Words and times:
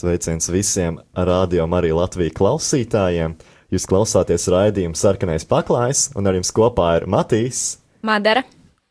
Sveiciens 0.00 0.48
visiem 0.48 0.96
radio 1.12 1.66
arī 1.76 1.90
Latvijas 1.92 2.32
klausītājiem! 2.38 3.34
Jūs 3.70 3.84
klausāties 3.86 4.48
raidījuma 4.50 4.96
sarkanais 4.98 5.44
paklājs, 5.46 6.08
un 6.16 6.26
ar 6.26 6.38
jums 6.38 6.50
kopā 6.56 6.86
ir 6.98 7.04
Matīs 7.06 7.76
Madara 8.02 8.42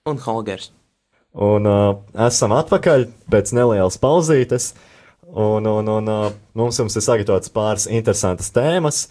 un 0.07 0.21
Holgers. 0.21 0.69
Un 1.33 1.65
uh, 1.65 1.97
esam 2.27 2.53
atpakaļ 2.53 3.07
pēc 3.29 3.51
nelielas 3.57 3.97
pauzītes, 4.01 4.71
un, 5.29 5.65
un, 5.65 5.89
un 5.97 6.13
uh, 6.13 6.29
mums 6.57 6.79
jums 6.79 6.97
ir 6.97 7.05
sagatavotas 7.05 7.53
pāris 7.53 7.89
interesantas 7.89 8.53
tēmas, 8.53 9.03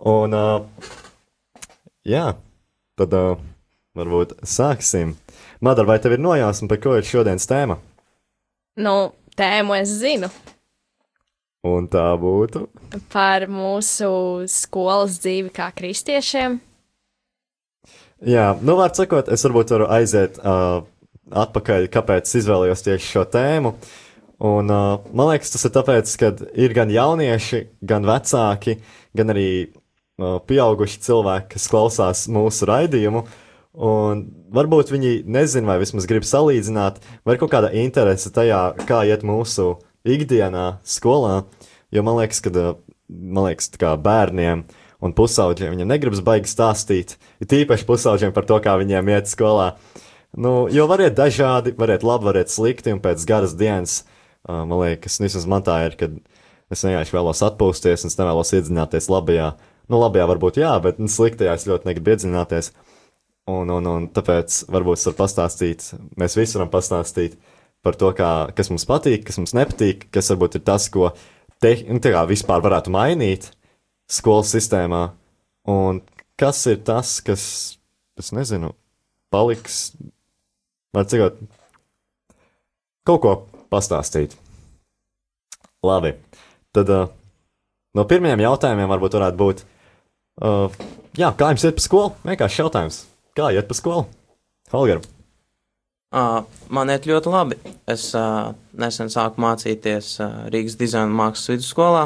un 0.00 0.36
uh, 0.36 0.90
jā, 2.08 2.30
tad 3.00 3.16
uh, 3.20 3.36
varbūt 3.98 4.36
sāksim. 4.46 5.14
Madara, 5.64 5.94
vai 5.94 5.98
tev 6.02 6.16
ir 6.16 6.22
nojausma, 6.22 6.68
par 6.70 6.80
ko 6.82 6.96
ir 6.98 7.06
šodienas 7.06 7.46
tēma? 7.50 7.78
Nu, 8.80 9.14
tēmu 9.38 9.76
es 9.78 9.92
zinu. 10.00 10.30
Un 11.64 11.86
tā 11.88 12.10
būtu 12.20 12.66
par 13.12 13.46
mūsu 13.50 14.44
skolas 14.50 15.18
dzīvi 15.22 15.52
kā 15.54 15.70
kristiešiem. 15.76 16.58
Jā, 18.24 18.48
nu, 18.62 18.76
var 18.78 18.92
sakot, 18.96 19.28
es 19.32 19.44
varbūt 19.44 19.72
varu 19.74 19.88
aiziet 19.92 20.38
uh, 20.40 20.84
atpakaļ, 21.44 21.88
kāpēc 21.92 22.30
izvēlējos 22.40 22.84
tieši 22.86 23.10
šo 23.16 23.24
tēmu. 23.32 23.74
Un, 24.44 24.70
uh, 24.70 25.06
man 25.16 25.30
liekas, 25.32 25.52
tas 25.54 25.64
ir 25.66 25.72
tāpēc, 25.74 26.12
ka 26.20 26.30
ir 26.58 26.74
gan 26.76 26.92
jaunieši, 26.92 27.64
gan 27.84 28.06
vecāki, 28.08 28.78
gan 29.16 29.32
arī 29.34 29.48
uh, 29.64 30.38
pieauguši 30.46 31.02
cilvēki, 31.04 31.54
kas 31.56 31.68
klausās 31.72 32.26
mūsu 32.32 32.68
raidījumu. 32.70 33.24
Un 33.74 34.20
varbūt 34.54 34.92
viņi 34.94 35.24
nezina, 35.26 35.72
vai 35.72 35.80
vismaz 35.82 36.06
grib 36.06 36.26
salīdzināt, 36.28 37.00
vai 37.26 37.34
ir 37.34 37.40
kaut 37.42 37.50
kāda 37.50 37.72
interese 37.74 38.30
tajā, 38.30 38.60
kā 38.86 39.02
iet 39.08 39.26
mūsu 39.26 39.74
ikdienā, 40.06 40.78
skolā. 40.86 41.42
Jo 41.94 42.04
man 42.06 42.20
liekas, 42.20 42.42
ka 42.44 42.52
man 43.08 43.48
liekas, 43.48 43.72
kā 43.80 43.96
bērniem 44.00 44.64
un 45.04 45.12
pusaudžiem 45.16 45.74
viņam 45.74 45.90
negribas 45.90 46.22
baigi 46.24 46.50
stāstīt, 46.50 47.16
ir 47.42 47.50
tīpaši 47.50 47.86
pusaudžiem 47.88 48.32
par 48.36 48.46
to, 48.48 48.60
kā 48.62 48.76
viņiem 48.80 49.10
iet 49.12 49.28
skolā. 49.30 49.74
Nu, 50.34 50.64
jo 50.72 50.86
var 50.90 51.02
iet 51.04 51.18
dažādi, 51.18 51.74
var 51.78 51.92
iet 51.94 52.06
labi, 52.06 52.26
var 52.30 52.38
iet 52.40 52.50
slikti, 52.50 52.94
un 52.94 53.02
pēc 53.02 53.22
garas 53.28 53.54
dienas, 53.58 54.00
uh, 54.48 54.64
man 54.64 54.80
liekas, 54.80 55.20
vismaz 55.22 55.46
man 55.50 55.66
tā 55.66 55.76
ir, 55.86 55.98
kad 55.98 56.16
es 56.72 56.82
vienkārši 56.82 57.14
vēlos 57.14 57.42
atpūsties, 57.46 58.02
un 58.02 58.10
es 58.10 58.18
nevēlos 58.18 58.54
iedziļināties 58.56 59.10
labajā. 59.12 59.52
Nu, 59.90 60.00
labajā 60.00 60.26
varbūt 60.30 60.58
jā, 60.62 60.72
bet 60.82 60.98
nu, 60.98 61.10
sliktajā 61.12 61.54
es 61.58 61.68
ļoti 61.68 61.90
negribu 61.90 62.14
iedziļināties. 62.14 62.72
Un, 63.50 63.68
un, 63.68 63.84
un 63.84 64.06
tāpēc 64.08 64.62
varbūt 64.72 64.96
es 64.96 65.04
varu 65.10 65.18
pastāstīt, 65.18 65.90
mēs 66.16 66.36
visi 66.38 66.56
varam 66.56 66.70
pastāstīt 66.72 67.34
par 67.84 67.98
to, 68.00 68.08
kā, 68.16 68.30
kas 68.56 68.70
mums 68.72 68.86
patīk, 68.88 69.26
kas 69.26 69.36
mums 69.36 69.52
nepatīk, 69.56 70.06
kas 70.14 70.30
varbūt 70.32 70.56
ir 70.56 70.64
tas, 70.64 70.86
ko 70.88 71.10
te, 71.60 71.74
nu, 71.84 72.00
kā, 72.00 72.24
vispār 72.30 72.64
varētu 72.64 72.94
mainīt 72.94 73.50
skolas 74.08 74.54
sistēmā, 74.54 75.02
un 75.68 76.00
kas 76.40 76.62
ir 76.72 76.80
tas, 76.88 77.18
kas, 77.24 77.44
es 78.16 78.32
nezinu, 78.32 78.72
paliks, 79.34 79.92
var 80.96 81.04
cikot, 81.10 81.36
kaut 83.04 83.22
ko 83.24 83.36
pastāstīt. 83.72 84.38
Labi, 85.84 86.14
tad 86.72 86.88
uh, 86.88 87.08
no 87.92 88.08
pirmajiem 88.08 88.40
jautājumiem 88.46 88.88
varbūt 88.88 89.20
varētu 89.20 89.40
būt, 89.40 89.66
uh, 90.40 90.84
jā, 91.12 91.28
kā 91.36 91.52
jums 91.52 91.68
iet 91.68 91.76
pa 91.76 91.84
skolu? 91.84 92.14
Vienkārši 92.24 92.64
jautājums, 92.64 93.04
kā 93.36 93.50
iet 93.54 93.68
pa 93.68 93.76
skolu? 93.76 94.06
Holger. 94.72 95.02
Uh, 96.14 96.44
man 96.70 96.92
iet 96.94 97.08
ļoti 97.10 97.30
labi. 97.32 97.58
Es 97.90 98.06
uh, 98.14 98.52
nesen 98.78 99.10
sāku 99.10 99.42
mācīties 99.42 100.12
uh, 100.22 100.44
Rīgas 100.52 100.78
dizaina 100.78 101.10
mākslas 101.10 101.50
vidusskolā. 101.56 102.04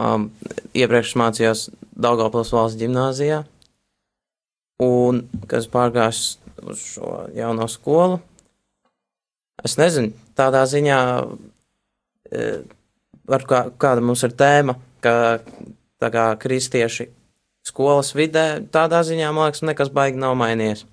Um, 0.00 0.30
iepriekš 0.78 1.16
mācījos 1.18 1.64
Daugavpils 2.00 2.52
valsts 2.54 2.78
ģimnāzijā. 2.80 3.42
Un, 4.80 5.24
kas 5.50 5.66
pārgājis 5.68 6.38
uz 6.70 6.80
šo 6.94 7.10
jauno 7.36 7.66
skolu, 7.68 8.20
es 9.64 9.76
nezinu, 9.76 10.14
tādā 10.38 10.62
ziņā, 10.68 11.00
e, 12.32 12.46
var, 13.28 13.44
kā, 13.48 13.60
kāda 13.80 14.04
mums 14.04 14.24
ir 14.24 14.32
tēma, 14.40 14.78
ka 15.04 15.14
tā 16.00 16.10
kā 16.14 16.24
kristieši 16.40 17.10
skolas 17.66 18.14
vidē, 18.16 18.60
tādā 18.72 19.02
ziņā, 19.06 19.30
man 19.34 19.50
liekas, 19.50 19.64
nekas 19.66 19.92
baigi 19.94 20.20
nav 20.20 20.36
mainījies. 20.40 20.84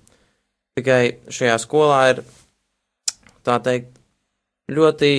Tikai 0.78 1.02
šajā 1.32 1.56
skolā 1.62 2.00
ir 2.12 2.22
tā 3.46 3.58
teikt 3.64 3.98
ļoti, 4.70 5.12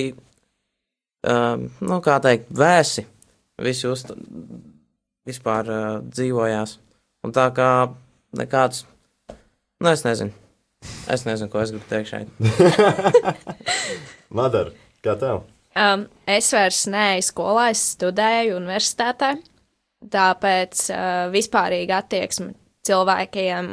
um, 1.28 1.66
nu, 1.82 1.98
kā 2.04 2.20
teikt, 2.22 2.52
vēsi. 2.54 3.06
Visi 3.60 3.88
uz 3.90 4.06
vispār 5.28 5.68
uh, 5.68 5.88
dzīvojās. 6.06 6.78
Un 7.26 7.34
tā 7.36 7.50
kā 7.52 7.70
nekāds, 8.38 8.86
nu, 9.28 9.90
es 9.90 10.06
nezinu. 10.06 10.32
Es 11.12 11.26
nezinu, 11.26 11.50
ko 11.52 11.60
es 11.60 11.74
gribu 11.74 11.84
teikt 11.90 12.08
šeit. 12.08 12.28
Madara, 14.36 14.72
kā 15.04 15.18
tev? 15.20 15.42
Um, 15.76 16.06
es 16.24 16.48
vairs 16.54 16.86
neeju 16.90 17.26
skolā, 17.26 17.68
es 17.74 17.82
studēju 17.98 18.56
universitātē. 18.56 19.34
Tāpēc 20.00 20.86
uh, 20.94 21.28
vispārīga 21.34 22.00
attieksme 22.00 22.54
cilvēkiem 22.88 23.72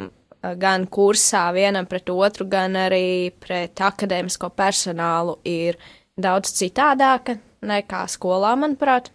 gan 0.56 0.86
kursā 0.88 1.48
vienam 1.56 1.88
pret 1.90 2.10
otru, 2.10 2.46
gan 2.48 2.76
arī 2.78 3.32
pret 3.42 3.80
akadēmisko 3.82 4.52
personālu 4.56 5.38
ir 5.48 5.78
daudz 6.18 6.54
citādāka 6.58 7.38
nekā 7.66 8.06
skolā, 8.12 8.54
manuprāt. 8.60 9.12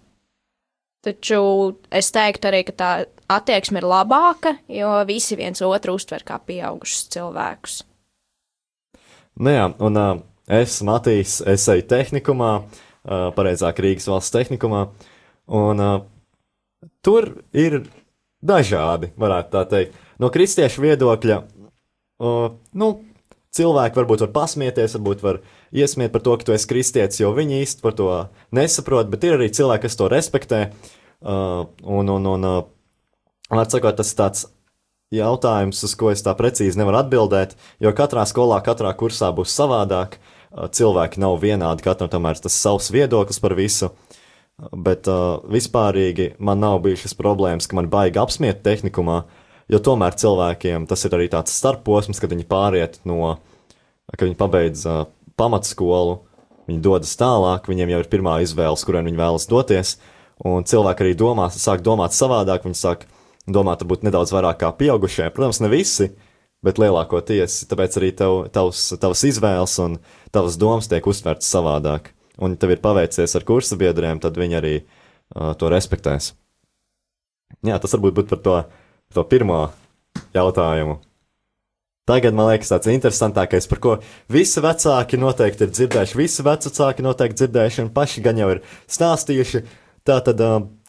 Taču 1.03 1.43
es 1.91 2.13
teiktu 2.15 2.51
arī, 2.51 2.63
ka 2.67 2.75
tā 2.79 2.91
attieksme 3.33 3.81
ir 3.81 3.89
labāka, 3.91 4.55
jo 4.71 4.93
visi 5.09 5.39
viens 5.39 5.63
otru 5.67 5.97
uztver 5.99 6.23
kā 6.27 6.39
pieaugušus 6.39 7.09
cilvēkus. 7.15 7.81
Nu 9.43 9.55
jā, 9.55 9.67
un 9.83 9.99
uh, 9.99 10.13
es, 10.47 10.79
Matīs, 10.87 11.41
es 11.49 11.65
eju 11.73 11.87
tehnikumā, 11.91 12.53
uh, 12.63 13.29
pareizāk 13.35 13.81
Rīgas 13.83 14.07
valsts 14.11 14.35
tehnikumā, 14.35 14.85
un 15.59 15.83
uh, 15.83 15.97
tur 17.05 17.29
ir 17.53 17.83
dažādi, 18.43 19.13
varētu 19.21 19.55
tā 19.55 19.65
teikt 19.71 19.99
no 20.23 20.31
kristiešu 20.33 20.85
viedokļa, 20.85 21.39
uh, 22.23 22.55
nu, 22.79 22.91
cilvēki 23.57 24.01
varbūt 24.01 24.25
var 24.27 24.33
pasmieties, 24.35 24.97
varbūt 24.97 25.25
var 25.25 25.41
iesmiet 25.73 26.13
par 26.15 26.25
to, 26.25 26.37
ka 26.39 26.49
tu 26.49 26.57
esi 26.57 26.69
kristietis, 26.71 27.21
jo 27.21 27.33
viņi 27.37 27.63
īsti 27.63 27.85
par 27.85 27.97
to 27.99 28.09
nesaprot, 28.55 29.11
bet 29.13 29.25
ir 29.27 29.37
arī 29.37 29.51
cilvēki, 29.53 29.87
kas 29.87 29.99
to 29.99 30.09
respektē. 30.13 30.65
Uh, 31.23 31.69
un, 31.87 32.09
un, 32.11 32.27
un 32.27 32.49
uh, 32.49 32.61
var 33.53 33.71
sakot, 33.71 33.95
tas 33.99 34.11
ir 34.11 34.19
tāds 34.19 34.47
jautājums, 35.13 35.83
uz 35.87 35.93
ko 35.99 36.11
es 36.11 36.25
tā 36.25 36.33
precīzi 36.35 36.81
nevaru 36.81 37.03
atbildēt, 37.03 37.55
jo 37.85 37.93
katrā 37.95 38.25
skolā, 38.27 38.59
katrā 38.65 38.95
kursā 38.99 39.31
būs 39.37 39.55
savādāk. 39.55 40.19
Uh, 40.51 40.67
cilvēki 40.73 41.23
nav 41.23 41.39
vienādi, 41.45 41.85
katram 41.85 42.11
tomēr 42.13 42.41
tas 42.43 42.57
savs 42.59 42.91
viedoklis 42.95 43.41
par 43.43 43.55
visu. 43.59 43.93
Bet 44.59 45.09
uh, 45.11 45.41
vispārīgi 45.51 46.35
man 46.39 46.61
nav 46.63 46.83
bijušas 46.85 47.17
problēmas, 47.19 47.67
ka 47.67 47.79
man 47.79 47.89
baigi 47.91 48.21
apsmiet 48.21 48.61
tehnikumā, 48.63 49.23
Jo 49.73 49.81
tomēr 49.81 50.17
cilvēkiem 50.19 50.85
tas 50.91 51.07
ir 51.07 51.15
arī 51.17 51.29
tāds 51.33 51.55
starposms, 51.57 52.21
kad 52.21 52.33
viņi 52.33 52.45
pāriet 52.49 52.99
no, 53.09 53.37
kad 54.13 54.27
viņi 54.27 54.37
pabeidz 54.37 54.83
uh, 54.89 55.05
pamatskolu, 55.41 56.19
viņi 56.69 56.83
dodas 56.85 57.15
tālāk, 57.17 57.71
viņiem 57.71 57.95
jau 57.95 58.03
ir 58.03 58.11
pirmā 58.13 58.37
izvēle, 58.45 58.77
kurien 58.85 59.09
viņi 59.09 59.21
vēlas 59.21 59.49
doties. 59.51 59.97
Un 60.45 60.67
cilvēki 60.67 61.07
arī 61.07 61.15
domā, 61.17 61.49
sāk 61.55 61.85
domāt 61.87 62.17
savādāk, 62.17 62.67
viņi 62.67 62.79
sāk 62.79 63.07
domāt 63.47 63.85
varbūt 63.85 64.05
nedaudz 64.05 64.35
vairāk 64.35 64.61
kā 64.61 64.73
pieaugušie. 64.77 65.31
Protams, 65.33 65.63
ne 65.63 65.71
visi, 65.73 66.11
bet 66.67 66.81
lielākoties. 66.83 67.63
Tāpēc 67.71 67.99
arī 68.01 68.11
tev, 68.19 68.39
tavs, 68.53 68.89
tavas 69.01 69.23
izvēles 69.29 69.79
un 69.85 70.01
tavas 70.35 70.59
domas 70.61 70.91
tiek 70.91 71.07
uztvertas 71.07 71.49
savādāk. 71.49 72.11
Un, 72.41 72.57
tev 72.57 72.73
ir 72.73 72.81
paveicies 72.85 73.37
ar 73.37 73.45
kursa 73.45 73.77
biedriem, 73.77 74.21
tad 74.23 74.39
viņi 74.41 74.57
arī 74.57 74.77
uh, 74.81 75.53
to 75.59 75.69
respektēs. 75.73 76.33
Jā, 77.67 77.77
tas 77.77 77.93
varbūt 77.93 78.17
būtu 78.17 78.33
par 78.33 78.41
to 78.47 78.57
to 79.13 79.25
pirmo 79.29 79.63
jautājumu. 80.35 80.99
Tagad 82.09 82.35
man 82.35 82.49
liekas, 82.51 82.73
tāds 82.73 82.91
interesantākais, 82.91 83.69
par 83.71 83.79
ko 83.83 83.93
visi 84.33 84.63
vecāki 84.63 85.21
noteikti 85.23 85.69
ir 85.69 85.75
dzirdējuši. 85.77 86.19
Visi 86.19 86.43
vecāki 86.43 87.05
noteikti 87.07 87.45
dzirdējuši 87.45 87.85
un 87.85 87.93
paši 87.95 88.25
gan 88.25 88.41
jau 88.41 88.49
ir 88.57 88.63
stāstījuši. 88.91 89.63
Tātad, 90.09 90.43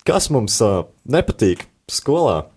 kas 0.07 0.31
mums 0.33 0.57
nepatīk 1.05 1.67
skolā, 1.91 2.47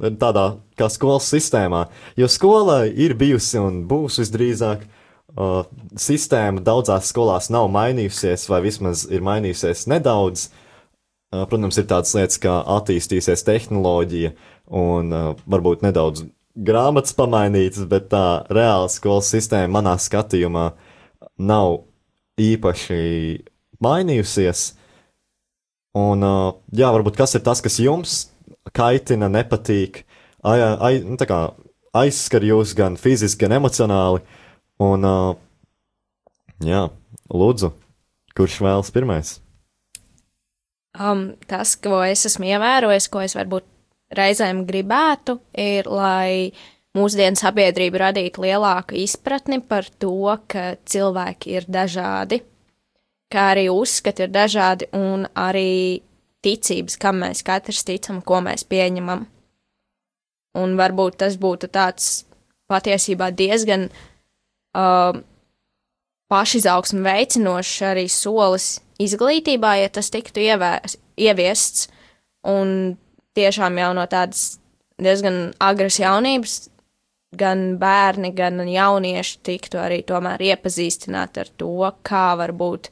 tādā 0.00 0.46
kā 0.80 0.88
skolas 0.92 1.28
sistēmā? 1.28 1.84
Jo 2.16 2.30
skola 2.32 2.86
ir 2.88 3.12
bijusi 3.20 3.60
un 3.60 3.82
būs 3.90 4.22
visdrīzāk. 4.22 4.88
Uh, 5.36 5.66
sistēma 6.00 6.62
daudzās 6.64 7.10
skolās 7.12 7.50
nav 7.52 7.68
mainījusies, 7.68 8.46
vai 8.48 8.62
vismaz 8.64 9.04
ir 9.12 9.24
mainījusies 9.26 9.84
nedaudz. 9.92 10.48
Uh, 11.34 11.44
protams, 11.50 11.76
ir 11.76 11.88
tādas 11.90 12.14
lietas, 12.16 12.38
kā 12.40 12.54
attīstīsies 12.78 13.44
tehnoloģija, 13.44 14.32
uh, 14.32 14.56
un 14.72 15.12
uh, 15.14 15.34
varbūt 15.46 15.84
nedaudz 15.86 16.24
grāmatas 16.56 17.14
pamainītas, 17.16 17.86
bet 17.88 18.08
tā 18.10 18.46
reāla 18.52 18.88
skolas 18.90 19.30
sistēma 19.32 19.78
manā 19.78 19.96
skatījumā 20.00 20.70
nav 21.38 21.82
īpaši 22.40 22.98
mainījusies. 23.82 24.70
Un, 25.96 26.24
uh, 26.24 26.56
jā, 26.76 26.90
varbūt 26.92 27.16
kas 27.18 27.36
ir 27.36 27.44
tas, 27.46 27.62
kas 27.64 27.78
jums 27.80 28.16
kaitina, 28.76 29.30
nepatīk, 29.32 30.02
ai, 30.44 30.58
ai, 30.60 30.92
nu, 31.04 31.16
kā 31.16 31.40
aizskar 31.96 32.44
jūs 32.44 32.74
gan 32.76 32.98
fiziski, 33.00 33.44
gan 33.46 33.56
emocionāli. 33.60 34.24
Un, 34.76 35.06
jā, 36.60 36.82
lūdzu, 37.32 37.70
kurš 38.36 38.58
vēlas 38.60 38.92
pirmais? 38.92 39.36
Um, 40.96 41.30
tas, 41.48 41.74
ko 41.80 42.02
es 42.04 42.26
esmu 42.28 42.48
ievērojis, 42.50 43.08
ko 43.12 43.22
es 43.24 43.36
varbūt 43.36 43.64
reizēm 44.16 44.64
gribētu, 44.68 45.38
ir, 45.56 45.88
lai 45.88 46.52
mūsdienu 46.96 47.40
sabiedrība 47.40 48.06
radītu 48.06 48.44
lielāku 48.44 48.98
izpratni 49.00 49.62
par 49.64 49.88
to, 50.00 50.12
ka 50.48 50.74
cilvēki 50.84 51.56
ir 51.56 51.68
dažādi, 51.68 52.42
kā 53.32 53.50
arī 53.54 53.70
uzskati 53.72 54.26
ir 54.26 54.32
dažādi 54.32 54.90
un 54.96 55.24
arī 55.32 56.02
ticības, 56.44 56.98
kam 57.00 57.22
mēs 57.24 57.40
katrs 57.44 57.80
ticam, 57.84 58.20
ko 58.20 58.42
mēs 58.44 58.64
pieņemam. 58.68 59.24
Un 60.56 60.76
varbūt 60.76 61.18
tas 61.24 61.36
būtu 61.40 61.68
tāds 61.72 62.26
patiesībā 62.68 63.28
diezgan 63.36 63.88
uh, 63.88 64.04
pašizaugsmu 66.32 67.02
veicinošs 67.06 67.82
arī 67.86 68.06
solis 68.12 68.76
izglītībā, 69.02 69.76
ja 69.82 69.90
tas 69.92 70.10
tiktu 70.12 70.42
ievēs, 70.44 70.96
ieviests. 71.16 71.88
Un 72.46 72.96
tiešām 73.36 73.78
jau 73.80 73.90
no 73.96 74.06
tādas 74.10 74.58
diezgan 75.02 75.50
agras 75.60 75.98
jaunības 76.00 76.56
gan 77.36 77.76
bērni, 77.80 78.30
gan 78.36 78.62
jaunieši 78.68 79.40
tiktu 79.44 79.80
arī 79.82 80.00
tomēr 80.06 80.44
iepazīstināti 80.52 81.42
ar 81.42 81.50
to, 81.58 81.90
kā 82.06 82.28
var 82.38 82.54
būt 82.56 82.90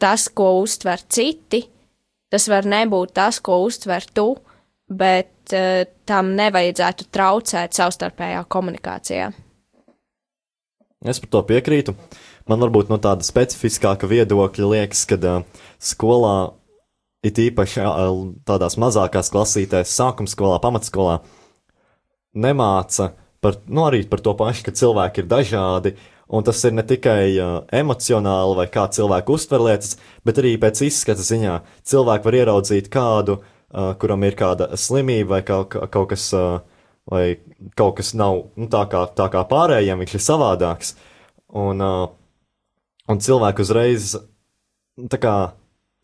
tas, 0.00 0.28
ko 0.28 0.60
uztver 0.62 1.02
citi, 1.12 1.64
tas 2.32 2.48
var 2.50 2.68
nebūt 2.68 3.14
tas, 3.18 3.40
ko 3.40 3.60
uztver 3.66 4.06
tu, 4.14 4.30
bet 4.86 5.54
uh, 5.54 5.82
tam 6.06 6.32
nevajadzētu 6.38 7.10
traucēt 7.12 7.76
savstarpējā 7.76 8.46
komunikācijā. 8.48 9.32
Es 11.04 11.20
par 11.20 11.28
to 11.32 11.42
piekrītu. 11.44 11.92
Man 12.48 12.62
varbūt 12.62 12.88
no 12.88 12.96
tāda 13.02 13.26
specifiskāka 13.26 14.08
viedokļa 14.08 14.70
liekas, 14.70 15.02
ka 15.10 15.18
uh, 15.20 15.64
skolā, 15.82 16.54
it 17.26 17.40
īpaši 17.42 17.82
uh, 17.82 18.20
tādās 18.48 18.78
mazākās 18.80 19.28
klasītēs, 19.34 19.92
sākuma 19.92 20.30
skolā, 20.30 20.60
pamatskolā, 20.62 21.18
nemāca 22.32 23.10
par, 23.44 23.58
nu, 23.68 23.84
arī 23.84 24.06
par 24.08 24.22
to 24.24 24.32
pašu, 24.38 24.64
ka 24.66 24.76
cilvēki 24.78 25.22
ir 25.22 25.28
dažādi, 25.28 25.92
un 26.32 26.46
tas 26.46 26.62
ir 26.64 26.72
ne 26.78 26.86
tikai 26.86 27.34
uh, 27.34 27.58
emocionāli 27.76 28.56
vai 28.62 28.66
kā 28.72 28.86
cilvēku 28.88 29.36
uztver 29.36 29.66
lietas, 29.66 29.98
bet 30.24 30.40
arī 30.40 30.54
pēc 30.62 30.86
izskata 30.86 31.26
ziņā 31.26 31.58
cilvēki 31.84 32.30
var 32.30 32.38
ieraudzīt 32.40 32.88
kādu, 32.94 33.42
uh, 33.42 33.92
kuram 34.00 34.24
ir 34.24 34.38
kāda 34.38 34.72
slimība 34.80 35.36
vai 35.36 35.42
kaut, 35.44 35.76
kaut 35.92 36.14
kas. 36.14 36.30
Uh, 36.32 36.64
vai 37.10 37.38
kaut 37.78 37.98
kas 38.00 38.12
nav 38.18 38.48
nu, 38.58 38.68
tā, 38.70 38.82
kā, 38.90 39.04
tā 39.16 39.28
kā 39.32 39.44
pārējiem, 39.48 40.02
viņš 40.02 40.16
ir 40.18 40.24
savādāks. 40.24 40.94
Un, 41.56 41.82
uh, 41.82 42.08
un 43.06 43.22
cilvēku 43.22 43.62
uzreiz 43.62 44.16
kā, 44.96 45.36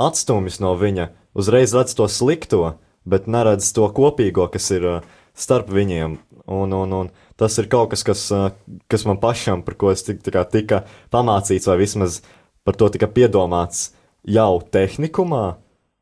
atstumjas 0.02 0.60
no 0.62 0.74
viņa, 0.78 1.10
uzreiz 1.38 1.74
redz 1.74 1.96
to 1.98 2.06
slikto, 2.10 2.76
bet 3.08 3.26
neredz 3.26 3.72
to 3.74 3.88
kopīgo, 3.94 4.46
kas 4.52 4.70
ir 4.74 4.86
uh, 4.86 5.08
starp 5.34 5.72
viņiem. 5.72 6.20
Un, 6.52 6.74
un, 6.74 6.92
un 6.92 7.10
tas 7.38 7.56
ir 7.58 7.68
kaut 7.70 7.92
kas, 7.94 8.04
kas, 8.06 8.22
uh, 8.34 8.50
kas 8.90 9.06
man 9.08 9.18
pašam, 9.22 9.64
par 9.66 9.78
ko 9.80 9.90
es 9.94 10.04
tik, 10.06 10.22
kā, 10.22 10.44
tika 10.46 10.84
pamācīts, 11.14 11.68
vai 11.70 11.80
vismaz 11.82 12.20
par 12.66 12.78
to 12.78 12.90
tika 12.94 13.08
piedomāts 13.10 13.90
jau 14.28 14.62
tehnikumā, 14.74 15.56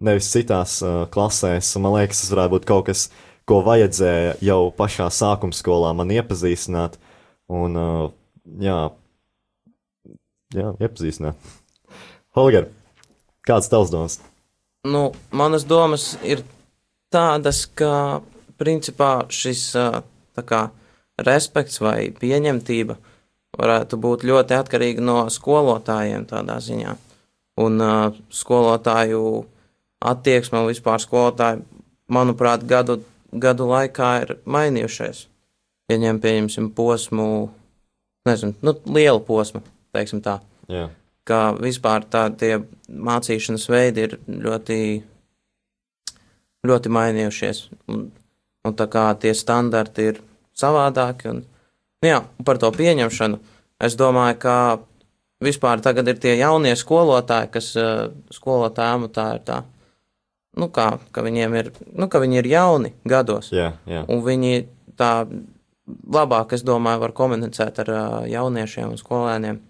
nevis 0.05 0.31
citās 0.32 0.81
uh, 0.85 1.06
klasēs. 1.12 1.73
Man 1.81 1.96
liekas, 1.96 2.25
tas 2.25 2.35
varētu 2.35 2.56
būt 2.56 2.69
kaut 2.69 2.88
kas, 2.91 3.08
ko 3.50 3.61
vajadzēja 3.67 4.37
jau 4.47 4.70
pašā 4.76 5.08
sākuma 5.11 5.56
skolā 5.56 5.91
man 5.99 6.12
iepazīstināt. 6.14 6.97
Un, 7.50 7.75
uh, 7.75 8.12
jā, 8.62 8.79
jā, 10.55 10.70
iepazīstināt. 10.79 11.50
Holger, 12.38 12.69
kāds 13.47 13.70
tavs 13.73 13.91
domas? 13.91 14.20
Nu, 14.87 15.11
manas 15.35 15.67
domas 15.67 16.12
ir 16.23 16.44
tādas, 17.12 17.64
ka 17.67 18.23
principā 18.61 19.26
šis 19.32 19.73
kā 20.41 20.61
respekts 21.20 21.82
vai 21.82 22.08
pieņemtība 22.17 22.96
varētu 23.58 23.99
būt 24.00 24.25
ļoti 24.31 24.56
atkarīga 24.56 25.03
no 25.05 25.19
skolotājiem 25.32 26.25
tādā 26.31 26.61
ziņā. 26.62 26.94
Un 27.61 27.82
uh, 27.82 28.14
skolotāju 28.32 29.25
attieksme 30.00 30.62
un 30.62 30.70
vispār 30.70 31.03
skolotāji, 31.03 31.64
manuprāt, 32.08 32.62
gadu 32.64 33.03
gadu 33.32 33.67
laikā 33.71 34.11
ir 34.25 34.35
mainījušies. 34.44 35.27
Pieņem, 35.91 36.21
pieņemsim 36.23 36.71
posmu, 36.75 37.27
nezinu, 38.29 38.55
nu, 38.62 38.75
lielu 38.94 39.21
posmu, 39.27 39.62
teiksim 39.94 40.23
tā. 40.23 40.38
Jā. 40.71 40.88
Kā 41.27 41.41
vispār 41.59 42.06
tādi 42.11 42.56
mācīšanas 42.91 43.67
veidi 43.71 44.06
ir 44.06 44.17
ļoti, 44.31 44.79
ļoti 46.67 46.93
mainījušies. 46.97 47.65
Un, 47.91 48.06
un 48.67 48.77
tā 48.77 48.87
kā 48.91 49.09
tie 49.21 49.35
standarti 49.35 50.11
ir 50.12 50.23
savādāki. 50.59 51.35
Un, 51.35 51.43
nu 52.03 52.12
jā, 52.12 52.23
par 52.47 52.61
to 52.62 52.71
pieņemšanu 52.75 53.41
es 53.82 53.97
domāju, 53.99 54.38
ka 54.43 54.56
vispār 55.43 55.82
tagad 55.82 56.09
ir 56.11 56.19
tie 56.23 56.37
jaunie 56.38 56.75
skolotāji, 56.77 57.50
kas 57.55 57.73
uh, 57.81 58.09
skolotāja 58.35 58.99
amatā 58.99 59.27
ir 59.38 59.44
tā 59.47 59.62
nu, 60.58 60.69
kā, 60.75 60.91
ka 61.14 61.25
viņiem 61.25 61.56
ir, 61.61 61.73
nu, 61.94 62.08
ka 62.11 62.20
viņi 62.23 62.41
ir 62.41 62.50
jauni 62.50 62.93
gados. 63.08 63.50
Jā, 63.55 63.73
jā. 63.88 64.05
Un 64.11 64.23
viņi 64.26 64.64
tā 64.99 65.12
labāk, 66.11 66.55
es 66.56 66.64
domāju, 66.67 67.02
var 67.05 67.14
komunicēt 67.17 67.81
ar 67.85 67.93
uh, 67.93 68.17
jauniešiem 68.31 68.94
un 68.94 69.00
skolēniem, 69.00 69.61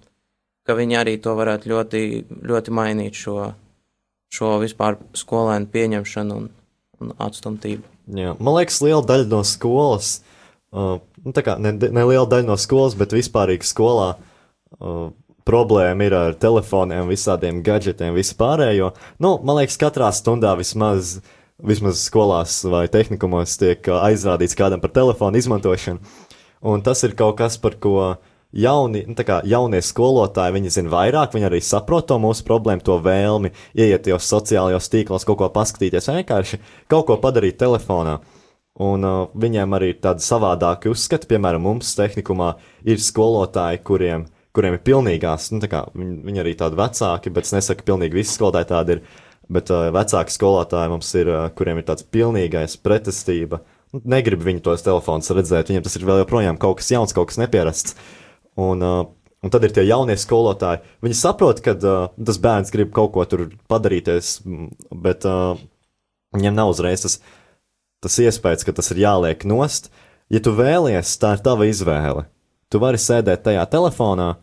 ka 0.67 0.77
viņi 0.79 0.99
arī 1.01 1.17
to 1.23 1.35
varētu 1.39 1.71
ļoti, 1.73 2.03
ļoti 2.51 2.75
mainīt 2.77 3.19
šo, 3.19 3.53
šo 4.33 4.57
vispār 4.63 4.99
skolēnu 5.17 5.71
pieņemšanu 5.73 6.41
un, 6.41 6.51
un 7.01 7.15
atstumtību. 7.19 7.87
Jā. 8.17 8.35
Man 8.43 8.59
liekas, 8.59 8.81
liela 8.85 9.05
daļa 9.07 9.29
no 9.31 9.45
skolas, 9.47 10.19
uh, 10.75 10.99
nu, 11.23 11.35
tā 11.37 11.45
kā 11.47 11.57
ne, 11.63 11.75
ne 11.79 12.07
liela 12.09 12.29
daļa 12.29 12.49
no 12.51 12.59
skolas, 12.61 12.97
bet 12.99 13.15
vispārīgi 13.17 13.69
skolā 13.69 14.13
uh, 14.17 15.11
problēma 15.51 16.07
ir 16.07 16.17
ar 16.17 16.39
telefoniem, 16.39 17.11
visādiem 17.11 17.61
gadgetiem, 17.67 18.15
vispārējo. 18.15 18.95
Nu, 19.23 19.35
man 19.43 19.61
liekas, 19.61 19.79
katrā 19.81 20.11
stundā 20.15 20.55
vismaz, 20.59 21.19
vismaz 21.59 22.05
skolās 22.07 22.61
vai 22.71 22.87
tehnikumos 22.93 23.59
tiek 23.61 23.91
aizrādīts 23.99 24.59
kādam 24.59 24.83
par 24.83 24.95
telefonu 24.95 25.41
izmantošanu. 25.41 26.01
Un 26.71 26.83
tas 26.85 27.03
ir 27.07 27.17
kaut 27.17 27.39
kas, 27.41 27.57
par 27.59 27.79
ko 27.81 27.97
jauni, 28.53 29.05
nu, 29.09 29.17
kā, 29.27 29.41
jaunie 29.49 29.81
skolotāji, 29.85 30.55
viņi 30.59 30.75
zina 30.77 30.93
vairāk, 30.93 31.35
viņi 31.35 31.49
arī 31.49 31.63
saprot 31.65 32.09
to 32.11 32.19
mūsu 32.21 32.45
problēmu, 32.47 32.85
to 32.85 32.99
vēlmi, 33.03 33.55
ieiet 33.79 34.05
tajos 34.07 34.29
sociālajos 34.31 34.91
tīklos, 34.93 35.27
kaut 35.27 35.41
ko 35.41 35.49
paskatīties, 35.55 36.11
vienkārši 36.13 36.61
kaut 36.91 37.09
ko 37.09 37.17
padarīt 37.23 37.59
telefonā. 37.63 38.21
Un 38.81 39.05
uh, 39.05 39.23
viņiem 39.37 39.75
arī 39.77 39.95
ir 39.95 40.03
tādi 40.05 40.25
savādāki 40.25 40.93
uzskati, 40.93 41.29
piemēram, 41.29 41.65
mums 41.67 41.91
tehnikumā 41.99 42.55
ir 42.89 43.03
skolotāji, 43.03 43.83
kuriem 43.85 44.29
ir 44.29 44.40
kuriem 44.57 44.77
ir 44.77 44.85
pilnīgās, 44.87 45.51
nu, 45.55 45.63
kā, 45.71 45.85
viņi, 45.97 46.21
viņi 46.27 46.43
arī 46.43 46.55
tādi 46.59 46.79
vecāki, 46.81 47.33
bet 47.35 47.47
es 47.49 47.55
nesaku, 47.55 47.83
ka 47.83 47.93
pilnīgi 47.93 48.19
visi 48.19 48.35
skolotāji 48.37 48.71
tādi 48.73 48.97
ir. 48.97 49.05
Bet 49.51 49.71
uh, 49.75 49.89
vecāki 49.95 50.31
skolotāji 50.31 50.93
mums 50.93 51.09
ir, 51.19 51.31
uh, 51.31 51.47
kuriem 51.59 51.81
ir 51.81 51.87
tāds 51.89 52.07
pilnīgais 52.07 52.77
pretestība. 52.85 53.65
Nu, 53.91 54.03
negrib 54.13 54.45
viņi 54.47 54.63
tos 54.63 54.85
telefonus 54.87 55.33
redzēt, 55.35 55.73
viņiem 55.73 55.87
tas 55.87 55.97
ir 55.99 56.07
vēl 56.07 56.21
joprojām 56.23 56.61
kaut 56.63 56.79
kas 56.79 56.93
jauns, 56.93 57.15
kaut 57.17 57.33
kas 57.33 57.41
neparasts. 57.41 57.97
Un, 58.61 58.85
uh, 58.87 59.01
un 59.43 59.55
tad 59.55 59.67
ir 59.67 59.75
tie 59.75 59.83
jaunie 59.89 60.15
skolotāji. 60.21 60.85
Viņi 61.03 61.19
saprot, 61.19 61.63
ka 61.67 61.75
uh, 61.75 62.15
tas 62.15 62.39
bērns 62.43 62.71
grib 62.75 62.95
kaut 62.95 63.11
ko 63.17 63.27
tur 63.27 63.49
padarīties, 63.71 64.37
bet 64.95 65.27
uh, 65.27 65.59
viņiem 66.37 66.55
nav 66.55 66.71
uzreiz 66.71 67.03
tas, 67.07 67.19
tas 68.07 68.23
iespējas, 68.23 68.67
ka 68.67 68.77
tas 68.77 68.95
ir 68.95 69.03
jāliek 69.03 69.47
nost. 69.51 69.91
Ja 70.31 70.39
tu 70.39 70.55
vēlies, 70.55 71.17
tā 71.19 71.35
ir 71.35 71.43
tava 71.43 71.67
izvēle. 71.67 72.29
Tu 72.71 72.79
vari 72.79 73.01
sēdēt 73.03 73.43
tajā 73.49 73.65
telefonā 73.71 74.35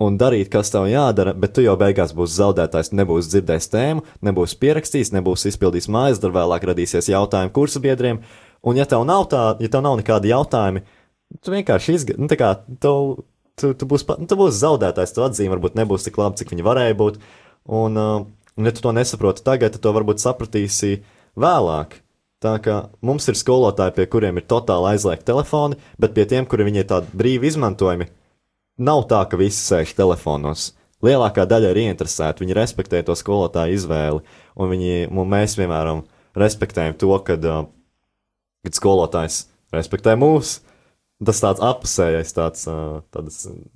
un 0.00 0.16
darīt, 0.18 0.48
kas 0.52 0.72
tev 0.72 0.88
jādara, 0.90 1.34
bet 1.38 1.54
tu 1.54 1.62
jau 1.64 1.76
beigās 1.78 2.14
būsi 2.16 2.38
zaudētājs. 2.40 2.94
Nebūs 2.96 3.28
dzirdējis 3.30 3.70
tēmu, 3.70 4.04
nebūs 4.24 4.56
pierakstījis, 4.62 5.12
nebūs 5.14 5.46
izpildījis 5.52 5.90
mājas 5.92 6.22
darbu, 6.22 6.40
vēlāk 6.40 6.66
radīsies 6.70 7.10
jautājumi 7.12 7.52
kursu 7.54 7.82
biedriem. 7.84 8.22
Un, 8.64 8.80
ja 8.80 8.88
tev 8.88 9.04
nav 9.06 9.28
tā, 9.30 9.44
ja 9.60 9.70
tev 9.70 9.84
nav 9.84 9.98
nekādi 10.00 10.32
jautājumi, 10.32 10.82
tu 11.44 11.52
vienkārši 11.52 11.98
izgāji, 11.98 12.22
nu, 12.22 12.30
tā 12.32 12.38
kā 12.40 12.54
tev, 12.82 13.18
tu, 13.60 13.74
tu, 13.76 13.88
būsi, 13.90 14.08
nu, 14.18 14.28
tu 14.30 14.38
būsi 14.40 14.62
zaudētājs, 14.62 15.14
tu 15.14 15.24
atzīme 15.26 15.54
varbūt 15.54 15.76
nebūs 15.78 16.08
tik 16.08 16.16
labi, 16.20 16.40
cik 16.40 16.54
viņi 16.54 16.66
varēja 16.66 16.96
būt. 16.98 17.20
Un, 17.68 18.00
uh, 18.00 18.24
un 18.56 18.70
ja 18.70 18.72
tu 18.74 18.84
to 18.84 18.94
nesaproti 18.96 19.44
tagad, 19.46 19.76
tad 19.76 19.84
to 19.84 19.92
varbūt 19.94 20.24
sapratīsi 20.24 20.96
vēlāk. 21.40 22.00
Tā 22.44 22.58
kā 22.60 22.74
mums 23.00 23.24
ir 23.30 23.38
skolotāji, 23.40 23.94
pie 23.96 24.04
kuriem 24.12 24.36
ir 24.36 24.44
totāli 24.50 24.90
aizliegti 24.92 25.24
telefoni, 25.30 25.78
bet 26.00 26.12
pie 26.16 26.26
tiem, 26.28 26.44
kuri 26.44 26.66
viņi 26.68 26.82
ir 26.82 26.88
tādi 26.90 27.16
brīvi 27.16 27.48
izmantojami, 27.48 28.10
nav 28.84 29.06
tā, 29.08 29.22
ka 29.30 29.40
visi 29.40 29.62
sēž 29.62 29.94
telefonos. 29.96 30.72
Lielākā 31.04 31.46
daļa 31.48 31.72
ir 31.72 31.80
ieinteresēta, 31.86 32.44
viņi 32.44 32.56
respektē 32.58 33.00
to 33.04 33.16
skolotāju 33.16 33.78
izvēli, 33.78 34.20
un, 34.60 34.70
viņi, 34.72 35.08
un 35.08 35.32
mēs, 35.32 35.56
piemēram, 35.56 36.04
respektējam 36.36 36.98
to, 37.00 37.16
kad, 37.24 37.48
uh, 37.48 37.64
kad 38.64 38.76
skolotājs 38.76 39.44
respektē 39.72 40.16
mūs. 40.20 40.58
Tas 41.24 41.40
tāds 41.40 41.64
apusējais, 41.64 42.36
tāds 42.36 42.68
uh, 42.68 43.00